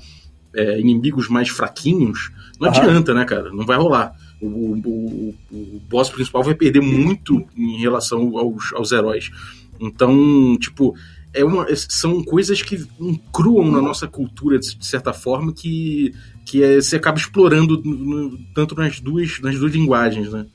é, 0.53 0.79
inimigos 0.79 1.27
mais 1.27 1.49
fraquinhos, 1.49 2.29
não 2.59 2.69
Aham. 2.69 2.77
adianta, 2.77 3.15
né, 3.15 3.25
cara? 3.25 3.51
Não 3.51 3.65
vai 3.65 3.77
rolar. 3.77 4.15
O, 4.39 4.45
o, 4.45 5.35
o, 5.51 5.81
boss 5.89 6.09
principal 6.11 6.43
vai 6.43 6.53
perder 6.53 6.81
muito 6.81 7.43
em 7.57 7.79
relação 7.79 8.37
aos, 8.37 8.71
aos 8.73 8.91
heróis. 8.91 9.31
Então, 9.79 10.55
tipo, 10.59 10.95
é 11.33 11.43
uma, 11.43 11.65
são 11.75 12.23
coisas 12.23 12.61
que 12.61 12.85
incruam 12.99 13.71
na 13.71 13.81
nossa 13.81 14.07
cultura, 14.07 14.59
de 14.59 14.85
certa 14.85 15.13
forma, 15.13 15.51
que, 15.51 16.13
que 16.45 16.63
é, 16.63 16.75
você 16.75 16.97
acaba 16.97 17.17
explorando 17.17 17.81
no, 17.83 18.37
tanto 18.53 18.75
nas 18.75 18.99
duas, 18.99 19.39
nas 19.41 19.57
duas 19.57 19.73
linguagens, 19.73 20.31
né? 20.31 20.45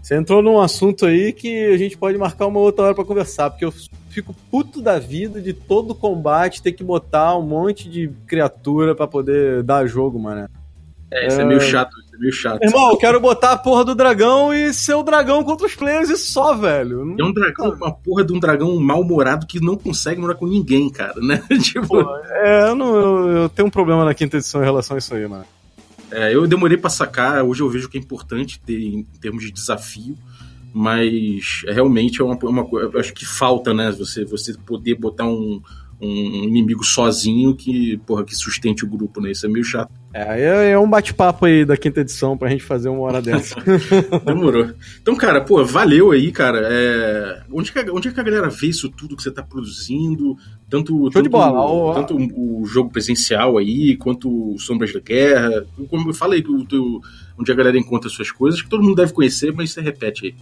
Você 0.00 0.14
entrou 0.14 0.40
num 0.40 0.60
assunto 0.60 1.04
aí 1.04 1.32
que 1.32 1.66
a 1.66 1.76
gente 1.76 1.98
pode 1.98 2.16
marcar 2.16 2.46
uma 2.46 2.60
outra 2.60 2.84
hora 2.84 2.94
para 2.94 3.04
conversar, 3.04 3.50
porque 3.50 3.64
eu 3.64 3.74
fico 4.16 4.34
puto 4.50 4.80
da 4.80 4.98
vida 4.98 5.42
de 5.42 5.52
todo 5.52 5.94
combate 5.94 6.62
ter 6.62 6.72
que 6.72 6.82
botar 6.82 7.36
um 7.36 7.42
monte 7.42 7.88
de 7.88 8.10
criatura 8.26 8.94
para 8.94 9.06
poder 9.06 9.62
dar 9.62 9.86
jogo, 9.86 10.18
mano. 10.18 10.48
É, 11.10 11.26
isso 11.28 11.38
é, 11.38 11.42
é 11.42 11.44
meio 11.44 11.60
chato, 11.60 11.90
isso 12.00 12.14
é 12.14 12.18
meio 12.18 12.32
chato. 12.32 12.62
Irmão, 12.62 12.90
eu 12.90 12.96
quero 12.96 13.20
botar 13.20 13.52
a 13.52 13.58
porra 13.58 13.84
do 13.84 13.94
dragão 13.94 14.54
e 14.54 14.72
ser 14.72 14.94
o 14.94 15.02
dragão 15.02 15.44
contra 15.44 15.66
os 15.66 15.74
players 15.74 16.08
e 16.08 16.16
só, 16.16 16.54
velho. 16.54 17.14
É 17.18 17.24
um 17.24 17.32
dragão, 17.32 17.74
uma 17.74 17.92
porra 17.92 18.24
de 18.24 18.32
um 18.32 18.40
dragão 18.40 18.74
mal-humorado 18.80 19.46
que 19.46 19.60
não 19.60 19.76
consegue 19.76 20.20
morar 20.20 20.34
com 20.34 20.46
ninguém, 20.46 20.88
cara, 20.88 21.20
né? 21.20 21.42
tipo... 21.62 21.86
Pô, 21.86 22.16
é, 22.24 22.70
eu, 22.70 22.74
não, 22.74 22.96
eu, 22.96 23.28
eu, 23.28 23.48
tenho 23.50 23.68
um 23.68 23.70
problema 23.70 24.02
na 24.04 24.14
quinta 24.14 24.38
edição 24.38 24.62
em 24.62 24.64
relação 24.64 24.96
a 24.96 24.98
isso 24.98 25.14
aí, 25.14 25.28
mano. 25.28 25.44
É, 26.10 26.34
eu 26.34 26.46
demorei 26.46 26.78
para 26.78 26.88
sacar, 26.88 27.44
hoje 27.44 27.60
eu 27.60 27.68
vejo 27.68 27.88
que 27.88 27.98
é 27.98 28.00
importante 28.00 28.60
ter 28.60 28.80
em 28.80 29.02
termos 29.20 29.44
de 29.44 29.52
desafio, 29.52 30.16
mas 30.72 31.62
realmente 31.66 32.20
é 32.20 32.24
uma, 32.24 32.36
uma 32.42 32.66
acho 32.98 33.12
que 33.14 33.24
falta, 33.24 33.72
né? 33.72 33.90
Você, 33.92 34.24
você 34.24 34.54
poder 34.66 34.94
botar 34.94 35.26
um, 35.26 35.60
um 36.00 36.44
inimigo 36.44 36.84
sozinho 36.84 37.54
que, 37.54 37.96
porra, 38.06 38.24
que 38.24 38.34
sustente 38.34 38.84
o 38.84 38.88
grupo, 38.88 39.20
né? 39.20 39.30
Isso 39.30 39.46
é 39.46 39.48
meio 39.48 39.64
chato. 39.64 39.90
É, 40.12 40.42
é, 40.42 40.70
é 40.70 40.78
um 40.78 40.88
bate-papo 40.88 41.46
aí 41.46 41.64
da 41.64 41.76
quinta 41.76 42.00
edição 42.00 42.36
pra 42.36 42.48
gente 42.48 42.62
fazer 42.62 42.88
uma 42.88 43.00
hora 43.00 43.22
dessa. 43.22 43.56
Demorou. 44.24 44.70
Então, 45.00 45.14
cara, 45.14 45.40
pô, 45.40 45.64
valeu 45.64 46.10
aí, 46.10 46.30
cara. 46.30 46.60
É... 46.70 47.42
Onde, 47.50 47.72
que 47.72 47.78
a, 47.78 47.92
onde 47.92 48.08
é 48.08 48.12
que 48.12 48.20
a 48.20 48.22
galera 48.22 48.48
vê 48.48 48.66
isso 48.68 48.90
tudo 48.90 49.16
que 49.16 49.22
você 49.22 49.30
tá 49.30 49.42
produzindo? 49.42 50.36
Tanto, 50.68 51.10
tanto, 51.10 51.30
bola, 51.30 51.94
tanto 51.94 52.16
o, 52.16 52.62
o, 52.62 52.66
jogo 52.66 52.90
presencial 52.90 53.56
aí, 53.56 53.96
quanto 53.96 54.56
Sombras 54.58 54.92
da 54.92 55.00
Guerra. 55.00 55.66
Como 55.88 56.10
eu 56.10 56.14
falei, 56.14 56.40
o 56.40 56.64
teu, 56.66 57.00
onde 57.38 57.52
a 57.52 57.54
galera 57.54 57.78
encontra 57.78 58.10
suas 58.10 58.30
coisas, 58.30 58.60
que 58.60 58.68
todo 58.68 58.82
mundo 58.82 58.96
deve 58.96 59.12
conhecer, 59.12 59.52
mas 59.52 59.70
você 59.70 59.80
repete 59.80 60.26
aí. 60.26 60.34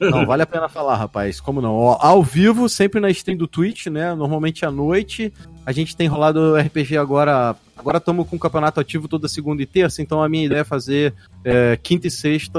Não, 0.00 0.26
vale 0.26 0.42
a 0.42 0.46
pena 0.46 0.68
falar, 0.68 0.96
rapaz. 0.96 1.40
Como 1.40 1.60
não? 1.60 1.74
Ó, 1.74 1.98
ao 2.00 2.22
vivo, 2.22 2.68
sempre 2.68 3.00
na 3.00 3.10
stream 3.10 3.36
do 3.36 3.46
Twitch, 3.46 3.86
né? 3.86 4.14
Normalmente 4.14 4.64
à 4.64 4.70
noite. 4.70 5.32
A 5.64 5.72
gente 5.72 5.96
tem 5.96 6.06
rolado 6.06 6.56
RPG 6.56 6.96
agora. 6.96 7.56
Agora 7.76 7.98
estamos 7.98 8.26
com 8.28 8.36
o 8.36 8.38
campeonato 8.38 8.80
ativo 8.80 9.06
toda 9.06 9.28
segunda 9.28 9.62
e 9.62 9.66
terça, 9.66 10.00
então 10.00 10.22
a 10.22 10.28
minha 10.28 10.46
ideia 10.46 10.60
é 10.60 10.64
fazer 10.64 11.12
é, 11.44 11.78
quinta 11.80 12.06
e 12.06 12.10
sexta, 12.10 12.58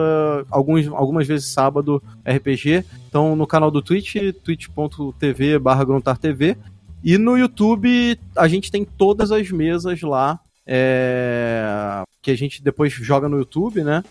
alguns, 0.50 0.88
algumas 0.90 1.26
vezes 1.26 1.48
sábado, 1.48 2.02
RPG. 2.24 2.86
Então 3.10 3.36
no 3.36 3.48
canal 3.48 3.72
do 3.72 3.82
Twitch, 3.82 4.16
twitch.tv 4.44 5.58
barra 5.58 5.86
TV. 6.20 6.56
E 7.04 7.18
no 7.18 7.38
YouTube 7.38 8.20
a 8.36 8.48
gente 8.48 8.72
tem 8.72 8.86
todas 8.86 9.32
as 9.32 9.50
mesas 9.50 10.02
lá. 10.02 10.40
É, 10.70 12.04
que 12.22 12.30
a 12.30 12.36
gente 12.36 12.62
depois 12.62 12.92
joga 12.92 13.30
no 13.30 13.38
YouTube, 13.38 13.84
né? 13.84 14.04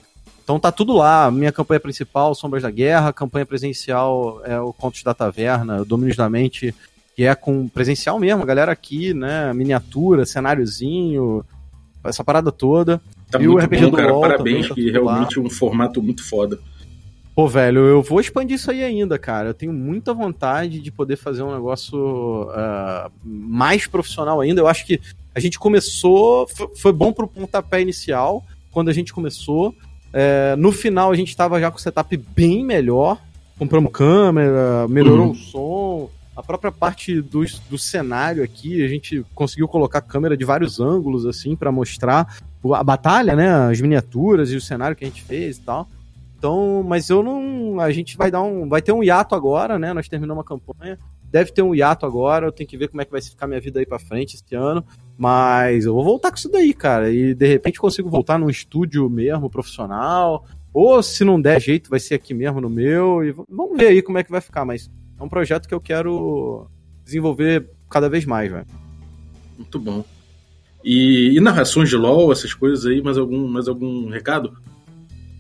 Então 0.47 0.61
tá 0.61 0.71
tudo 0.71 0.93
lá. 0.93 1.29
Minha 1.29 1.51
campanha 1.51 1.81
principal, 1.81 2.33
Sombras 2.33 2.63
da 2.63 2.71
Guerra, 2.71 3.13
campanha 3.13 3.45
presencial 3.45 4.41
é 4.45 4.61
o 4.61 4.73
Contos 4.73 5.03
da 5.03 5.13
Taverna, 5.13 5.85
Domínios 5.85 6.17
da 6.17 6.31
Mente, 6.31 6.73
que 7.17 7.25
é 7.25 7.35
com 7.35 7.67
presencial 7.67 8.17
mesmo, 8.21 8.45
a 8.45 8.47
galera 8.47 8.71
aqui, 8.71 9.13
né? 9.13 9.53
Miniatura, 9.53 10.25
cenáriozinho, 10.25 11.45
essa 12.05 12.23
parada 12.23 12.53
toda. 12.53 13.03
Tá 13.29 13.41
e 13.41 13.49
o 13.49 13.59
RPG 13.59 13.87
bom, 13.87 13.91
do 13.91 13.97
cara. 13.97 14.13
LOL 14.13 14.21
Parabéns, 14.21 14.69
também, 14.69 14.69
tá 14.69 14.75
que 14.77 14.89
realmente 14.89 15.37
é 15.37 15.43
um 15.43 15.51
formato 15.51 16.01
muito 16.01 16.23
foda. 16.23 16.61
Pô, 17.35 17.49
velho, 17.49 17.81
eu 17.81 18.01
vou 18.01 18.21
expandir 18.21 18.55
isso 18.55 18.71
aí 18.71 18.85
ainda, 18.85 19.19
cara. 19.19 19.49
Eu 19.49 19.55
tenho 19.55 19.73
muita 19.73 20.15
vontade 20.15 20.79
de 20.79 20.93
poder 20.93 21.17
fazer 21.17 21.43
um 21.43 21.53
negócio 21.53 22.45
uh, 22.45 23.11
mais 23.25 23.89
profissional 23.89 24.41
ainda. 24.41 24.61
Eu 24.61 24.69
acho 24.69 24.87
que 24.87 25.01
a 25.35 25.41
gente 25.41 25.59
começou, 25.59 26.47
foi 26.77 26.93
bom 26.93 27.13
pro 27.13 27.27
pontapé 27.27 27.83
inicial, 27.83 28.45
quando 28.71 28.91
a 28.91 28.93
gente 28.93 29.13
começou. 29.13 29.75
É, 30.19 30.57
no 30.57 30.73
final 30.73 31.11
a 31.11 31.15
gente 31.15 31.29
estava 31.29 31.61
já 31.61 31.71
com 31.71 31.77
o 31.77 31.81
setup 31.81 32.17
bem 32.17 32.65
melhor. 32.65 33.19
Compramos 33.59 33.93
câmera, 33.93 34.89
melhorou 34.89 35.27
uhum. 35.27 35.33
o 35.33 35.35
som. 35.35 36.11
A 36.35 36.43
própria 36.43 36.73
parte 36.73 37.21
do, 37.21 37.45
do 37.69 37.77
cenário 37.77 38.43
aqui, 38.43 38.83
a 38.83 38.89
gente 38.89 39.23
conseguiu 39.35 39.69
colocar 39.69 40.01
câmera 40.01 40.35
de 40.35 40.43
vários 40.43 40.81
ângulos, 40.81 41.27
assim, 41.27 41.55
para 41.55 41.71
mostrar 41.71 42.35
a 42.75 42.83
batalha, 42.83 43.37
né? 43.37 43.71
As 43.71 43.79
miniaturas 43.79 44.51
e 44.51 44.57
o 44.57 44.61
cenário 44.61 44.97
que 44.97 45.05
a 45.05 45.09
gente 45.09 45.23
fez 45.23 45.59
e 45.59 45.61
tal. 45.61 45.87
Então, 46.39 46.83
mas 46.83 47.11
eu 47.11 47.23
não. 47.23 47.79
A 47.79 47.91
gente 47.91 48.17
vai 48.17 48.31
dar 48.31 48.43
um. 48.43 48.69
Vai 48.69 48.81
ter 48.81 48.93
um 48.93 49.03
hiato 49.03 49.35
agora, 49.35 49.79
né? 49.79 49.93
Nós 49.93 50.09
terminamos 50.09 50.43
a 50.43 50.47
campanha. 50.47 50.99
Deve 51.31 51.53
ter 51.53 51.61
um 51.61 51.75
hiato 51.75 52.07
agora. 52.07 52.47
Eu 52.47 52.53
tenho 52.53 52.69
que 52.69 52.79
ver 52.79 52.89
como 52.89 53.03
é 53.03 53.05
que 53.05 53.13
vai 53.13 53.21
ficar 53.21 53.47
minha 53.47 53.61
vida 53.61 53.81
aí 53.81 53.87
pra 53.87 53.99
frente 53.99 54.37
esse 54.37 54.55
ano. 54.55 54.83
Mas 55.19 55.87
eu 55.87 55.95
vou 55.95 56.05
voltar 56.05 56.31
com 56.31 56.37
isso 56.37 56.51
daí, 56.51 56.75
cara. 56.75 57.11
E 57.11 57.35
de 57.35 57.47
repente 57.47 57.81
consigo 57.81 58.11
voltar 58.11 58.39
num 58.39 58.51
estúdio 58.51 59.09
mesmo, 59.09 59.49
profissional. 59.49 60.45
Ou 60.73 61.03
se 61.03 61.25
não 61.25 61.41
der 61.41 61.61
jeito, 61.61 61.89
vai 61.89 61.99
ser 61.99 62.15
aqui 62.15 62.35
mesmo 62.35 62.61
no 62.61 62.69
meu. 62.69 63.25
E 63.25 63.33
vamos 63.49 63.79
ver 63.79 63.89
aí 63.89 64.03
como 64.03 64.19
é 64.19 64.25
que 64.25 64.31
vai 64.31 64.41
ficar. 64.41 64.65
Mas 64.65 64.91
é 65.19 65.23
um 65.23 65.29
projeto 65.29 65.67
que 65.67 65.75
eu 65.75 65.81
quero 65.81 66.69
desenvolver 67.05 67.71
cada 67.89 68.09
vez 68.09 68.27
mais, 68.27 68.51
velho. 68.51 68.67
Muito 69.57 69.79
bom. 69.79 70.05
E, 70.85 71.37
e, 71.37 71.41
narrações 71.41 71.89
de 71.89 71.97
LOL, 71.97 72.31
essas 72.31 72.55
coisas 72.55 72.87
aí, 72.87 73.03
mais 73.03 73.19
algum, 73.19 73.49
mais 73.49 73.67
algum 73.67 74.09
recado? 74.09 74.57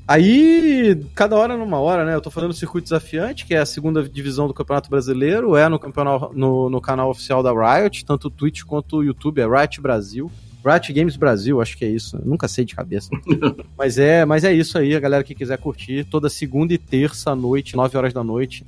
Aí, 0.08 1.04
cada 1.16 1.34
hora 1.34 1.56
numa 1.56 1.80
hora, 1.80 2.04
né? 2.04 2.14
Eu 2.14 2.20
tô 2.20 2.30
fazendo 2.30 2.50
o 2.50 2.54
Circuito 2.54 2.84
Desafiante, 2.84 3.44
que 3.44 3.54
é 3.54 3.58
a 3.58 3.66
segunda 3.66 4.08
divisão 4.08 4.46
do 4.46 4.54
Campeonato 4.54 4.88
Brasileiro, 4.88 5.56
é 5.56 5.68
no, 5.68 5.80
campeonato, 5.80 6.30
no, 6.32 6.70
no 6.70 6.80
canal 6.80 7.10
oficial 7.10 7.42
da 7.42 7.50
Riot, 7.50 8.04
tanto 8.04 8.28
o 8.28 8.30
Twitch 8.30 8.62
quanto 8.62 8.98
o 8.98 9.02
YouTube, 9.02 9.40
é 9.40 9.46
Riot 9.46 9.80
Brasil. 9.80 10.30
Riot 10.64 10.92
Games 10.92 11.16
Brasil, 11.16 11.60
acho 11.60 11.76
que 11.76 11.84
é 11.84 11.88
isso. 11.88 12.16
Eu 12.16 12.24
nunca 12.24 12.46
sei 12.46 12.64
de 12.64 12.74
cabeça. 12.74 13.10
mas 13.76 13.98
é, 13.98 14.24
mas 14.24 14.44
é 14.44 14.52
isso 14.52 14.78
aí, 14.78 14.94
a 14.94 15.00
galera 15.00 15.24
que 15.24 15.34
quiser 15.34 15.58
curtir, 15.58 16.04
toda 16.04 16.28
segunda 16.28 16.72
e 16.72 16.78
terça 16.78 17.32
à 17.32 17.36
noite, 17.36 17.74
9 17.74 17.96
horas 17.98 18.12
da 18.12 18.22
noite, 18.22 18.64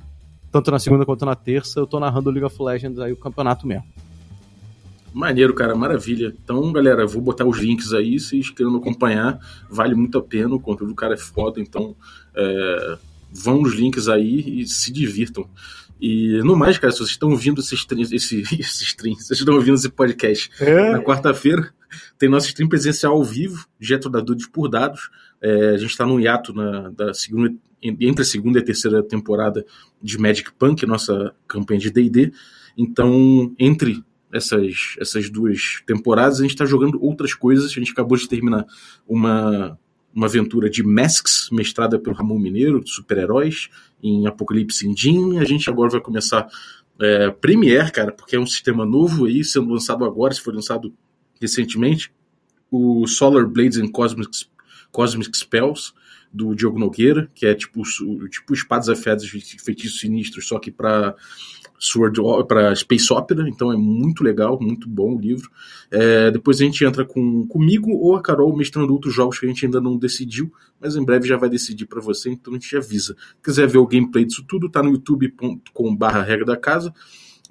tanto 0.51 0.71
na 0.71 0.79
segunda 0.79 1.05
quanto 1.05 1.25
na 1.25 1.35
terça, 1.35 1.79
eu 1.79 1.87
tô 1.87 2.01
narrando 2.01 2.29
o 2.29 2.33
League 2.33 2.45
of 2.45 2.61
Legends 2.61 2.99
aí 2.99 3.13
o 3.13 3.17
campeonato 3.17 3.65
mesmo. 3.65 3.85
Maneiro, 5.13 5.53
cara, 5.53 5.75
maravilha. 5.75 6.35
Então, 6.43 6.71
galera, 6.71 7.05
vou 7.05 7.21
botar 7.21 7.45
os 7.45 7.57
links 7.57 7.93
aí, 7.93 8.19
se 8.19 8.39
querendo 8.53 8.77
acompanhar, 8.77 9.39
vale 9.69 9.95
muito 9.95 10.17
a 10.17 10.21
pena, 10.21 10.53
o 10.53 10.59
conteúdo 10.59 10.91
do 10.91 10.95
cara 10.95 11.15
é 11.15 11.17
foda, 11.17 11.59
então 11.59 11.95
é, 12.35 12.97
vão 13.31 13.61
nos 13.61 13.73
links 13.73 14.07
aí 14.07 14.61
e 14.61 14.67
se 14.67 14.91
divirtam. 14.91 15.47
E 15.99 16.39
no 16.43 16.55
mais, 16.55 16.77
cara, 16.77 16.91
se 16.91 16.99
vocês 16.99 17.11
estão 17.11 17.29
ouvindo 17.31 17.59
esse 17.59 17.75
stream, 17.75 18.01
esse, 18.01 18.41
esse 18.41 18.83
stream, 18.83 19.15
vocês 19.15 19.39
estão 19.39 19.55
ouvindo 19.55 19.75
esse 19.75 19.89
podcast 19.89 20.49
é. 20.59 20.91
na 20.91 21.01
quarta-feira, 21.01 21.73
tem 22.17 22.29
nosso 22.29 22.47
stream 22.47 22.69
presencial 22.69 23.13
ao 23.13 23.23
vivo, 23.23 23.65
direto 23.79 24.09
da 24.09 24.19
Dudes 24.19 24.47
por 24.47 24.69
Dados. 24.69 25.09
É, 25.41 25.69
a 25.69 25.77
gente 25.77 25.91
está 25.91 26.05
num 26.05 26.19
hiato 26.19 26.53
na, 26.53 26.89
da 26.89 27.13
segunda, 27.13 27.53
entre 27.81 28.21
a 28.21 28.25
segunda 28.25 28.59
e 28.59 28.61
a 28.61 28.65
terceira 28.65 29.01
temporada 29.01 29.65
de 30.01 30.17
Magic 30.17 30.51
Punk, 30.53 30.85
nossa 30.85 31.33
campanha 31.47 31.79
de 31.79 31.89
D&D. 31.89 32.31
Então, 32.77 33.53
entre 33.57 34.03
essas, 34.33 34.95
essas 34.99 35.29
duas 35.29 35.81
temporadas, 35.85 36.39
a 36.39 36.43
gente 36.43 36.51
está 36.51 36.65
jogando 36.65 37.03
outras 37.03 37.33
coisas. 37.33 37.71
A 37.71 37.73
gente 37.73 37.91
acabou 37.91 38.17
de 38.17 38.27
terminar 38.27 38.65
uma, 39.07 39.77
uma 40.13 40.25
aventura 40.27 40.69
de 40.69 40.83
Masks, 40.83 41.49
mestrada 41.51 41.99
pelo 41.99 42.15
Ramon 42.15 42.39
Mineiro, 42.39 42.83
de 42.83 42.91
super-heróis, 42.91 43.69
em 44.01 44.27
Apocalipse 44.27 44.87
Engine. 44.87 45.39
A 45.39 45.45
gente 45.45 45.69
agora 45.69 45.89
vai 45.89 46.01
começar 46.01 46.47
é, 46.99 47.31
Premiere, 47.31 47.91
cara, 47.91 48.11
porque 48.11 48.35
é 48.35 48.39
um 48.39 48.45
sistema 48.45 48.85
novo 48.85 49.25
aí, 49.25 49.43
sendo 49.43 49.71
lançado 49.71 50.03
agora, 50.05 50.33
se 50.33 50.41
foi 50.41 50.53
lançado 50.53 50.93
recentemente. 51.41 52.11
O 52.69 53.07
Solar 53.07 53.47
Blades 53.47 53.77
and 53.77 53.87
Cosmic, 53.87 54.29
Cosmic 54.91 55.35
Spells, 55.35 55.93
do 56.31 56.53
Diogo 56.53 56.79
Nogueira, 56.79 57.29
que 57.33 57.45
é 57.45 57.55
tipo, 57.55 57.81
tipo 58.29 58.53
espadas 58.53 58.89
afiadas 58.89 59.23
de 59.23 59.61
feitiços 59.61 59.99
sinistros, 59.99 60.47
só 60.47 60.59
que 60.59 60.71
para 60.71 61.15
Sword 61.79 62.19
para 62.47 62.75
Space 62.75 63.11
Opera, 63.11 63.47
então 63.47 63.71
é 63.71 63.77
muito 63.77 64.23
legal, 64.23 64.59
muito 64.61 64.87
bom 64.87 65.15
o 65.15 65.19
livro. 65.19 65.49
É, 65.89 66.29
depois 66.29 66.59
a 66.61 66.65
gente 66.65 66.83
entra 66.83 67.05
com 67.05 67.47
comigo 67.47 67.91
ou 67.91 68.15
a 68.15 68.21
Carol 68.21 68.55
mestrando 68.55 68.93
outros 68.93 69.13
jogos 69.13 69.39
que 69.39 69.45
a 69.45 69.49
gente 69.49 69.65
ainda 69.65 69.79
não 69.79 69.97
decidiu, 69.97 70.51
mas 70.79 70.95
em 70.95 71.03
breve 71.03 71.27
já 71.27 71.37
vai 71.37 71.49
decidir 71.49 71.85
para 71.85 72.01
você, 72.01 72.29
então 72.29 72.53
a 72.53 72.57
gente 72.57 72.75
avisa. 72.75 73.15
Se 73.15 73.43
quiser 73.43 73.67
ver 73.67 73.77
o 73.77 73.87
gameplay 73.87 74.25
disso 74.25 74.43
tudo, 74.47 74.69
tá 74.69 74.83
no 74.83 74.91
youtube.com/barra 74.91 76.21
regra 76.21 76.45
da 76.45 76.57
casa. 76.57 76.93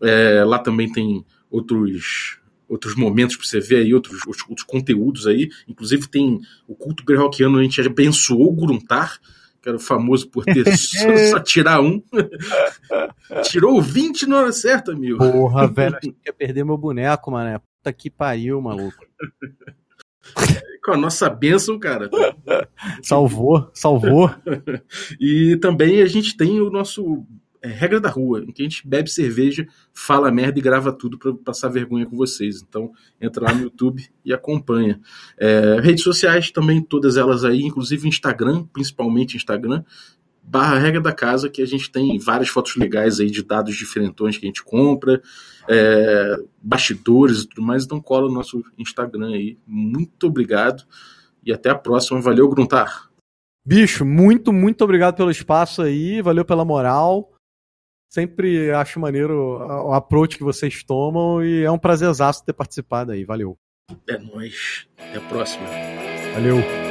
É, 0.00 0.44
lá 0.44 0.58
também 0.58 0.92
tem 0.92 1.24
outros 1.50 2.38
outros 2.68 2.94
momentos 2.94 3.36
para 3.36 3.46
você 3.46 3.60
ver 3.60 3.76
aí, 3.76 3.94
outros, 3.94 4.20
outros 4.26 4.62
conteúdos 4.62 5.26
aí. 5.26 5.48
Inclusive 5.66 6.08
tem 6.08 6.40
o 6.66 6.74
culto 6.74 7.04
greyhawkiano, 7.04 7.58
a 7.58 7.62
gente 7.62 7.80
abençoou 7.80 8.48
o 8.48 8.54
Gruntar, 8.54 9.18
que 9.62 9.68
era 9.68 9.78
famoso 9.78 10.28
por 10.28 10.44
ter 10.44 10.64
só, 10.76 11.16
só, 11.30 11.40
tirar 11.40 11.80
um. 11.80 12.02
Tirou 13.44 13.80
20 13.80 14.26
na 14.26 14.38
hora 14.38 14.52
certa, 14.52 14.92
amigo. 14.92 15.18
Porra, 15.18 15.66
velho, 15.66 15.96
achei 15.96 16.12
que 16.12 16.18
ia 16.26 16.32
perder 16.32 16.64
meu 16.64 16.76
boneco, 16.76 17.30
mané. 17.30 17.58
Puta 17.58 17.92
que 17.92 18.10
pariu, 18.10 18.60
maluco. 18.60 19.06
Com 20.84 20.92
a 20.92 20.96
nossa 20.96 21.28
bênção, 21.28 21.78
cara. 21.78 22.08
salvou, 23.02 23.68
salvou. 23.74 24.30
e 25.20 25.56
também 25.56 26.00
a 26.00 26.06
gente 26.06 26.36
tem 26.36 26.60
o 26.60 26.70
nosso 26.70 27.26
é, 27.62 27.68
regra 27.68 28.00
da 28.00 28.08
rua, 28.08 28.44
em 28.44 28.52
que 28.52 28.62
a 28.62 28.64
gente 28.64 28.86
bebe 28.86 29.10
cerveja, 29.10 29.66
fala 29.92 30.30
merda 30.30 30.58
e 30.58 30.62
grava 30.62 30.92
tudo 30.92 31.18
para 31.18 31.32
passar 31.34 31.68
vergonha 31.68 32.06
com 32.06 32.16
vocês. 32.16 32.62
Então, 32.62 32.92
entra 33.20 33.44
lá 33.44 33.54
no 33.54 33.62
YouTube 33.62 34.06
e 34.24 34.32
acompanha. 34.32 35.00
É, 35.38 35.80
redes 35.80 36.04
sociais 36.04 36.50
também, 36.50 36.82
todas 36.82 37.16
elas 37.16 37.44
aí, 37.44 37.62
inclusive 37.62 38.08
Instagram, 38.08 38.64
principalmente 38.72 39.36
Instagram, 39.36 39.82
barra 40.42 40.78
regra 40.78 41.00
da 41.00 41.12
casa, 41.12 41.50
que 41.50 41.60
a 41.60 41.66
gente 41.66 41.90
tem 41.90 42.18
várias 42.18 42.48
fotos 42.48 42.74
legais 42.76 43.20
aí 43.20 43.30
de 43.30 43.42
dados 43.42 43.76
diferentões 43.76 44.38
que 44.38 44.46
a 44.46 44.48
gente 44.48 44.62
compra, 44.62 45.20
é, 45.68 46.36
bastidores 46.62 47.42
e 47.42 47.48
tudo 47.48 47.62
mais, 47.62 47.84
então 47.84 48.00
cola 48.00 48.28
no 48.28 48.34
nosso 48.34 48.64
Instagram 48.78 49.34
aí. 49.34 49.58
Muito 49.66 50.26
obrigado 50.26 50.84
e 51.44 51.52
até 51.52 51.70
a 51.70 51.74
próxima. 51.74 52.20
Valeu, 52.20 52.48
Gruntar! 52.48 53.08
Bicho, 53.66 54.02
muito, 54.02 54.50
muito 54.50 54.82
obrigado 54.82 55.16
pelo 55.16 55.30
espaço 55.30 55.82
aí, 55.82 56.22
valeu 56.22 56.44
pela 56.44 56.64
moral. 56.64 57.37
Sempre 58.08 58.70
acho 58.72 58.98
maneiro 58.98 59.58
o 59.86 59.92
approach 59.92 60.38
que 60.38 60.44
vocês 60.44 60.82
tomam 60.82 61.44
e 61.44 61.62
é 61.62 61.70
um 61.70 61.78
prazerzaço 61.78 62.44
ter 62.44 62.54
participado 62.54 63.12
aí. 63.12 63.24
Valeu. 63.24 63.58
É 64.08 64.18
nóis. 64.18 64.86
Até 64.96 65.18
a 65.18 65.28
próxima. 65.28 65.66
Valeu. 66.34 66.87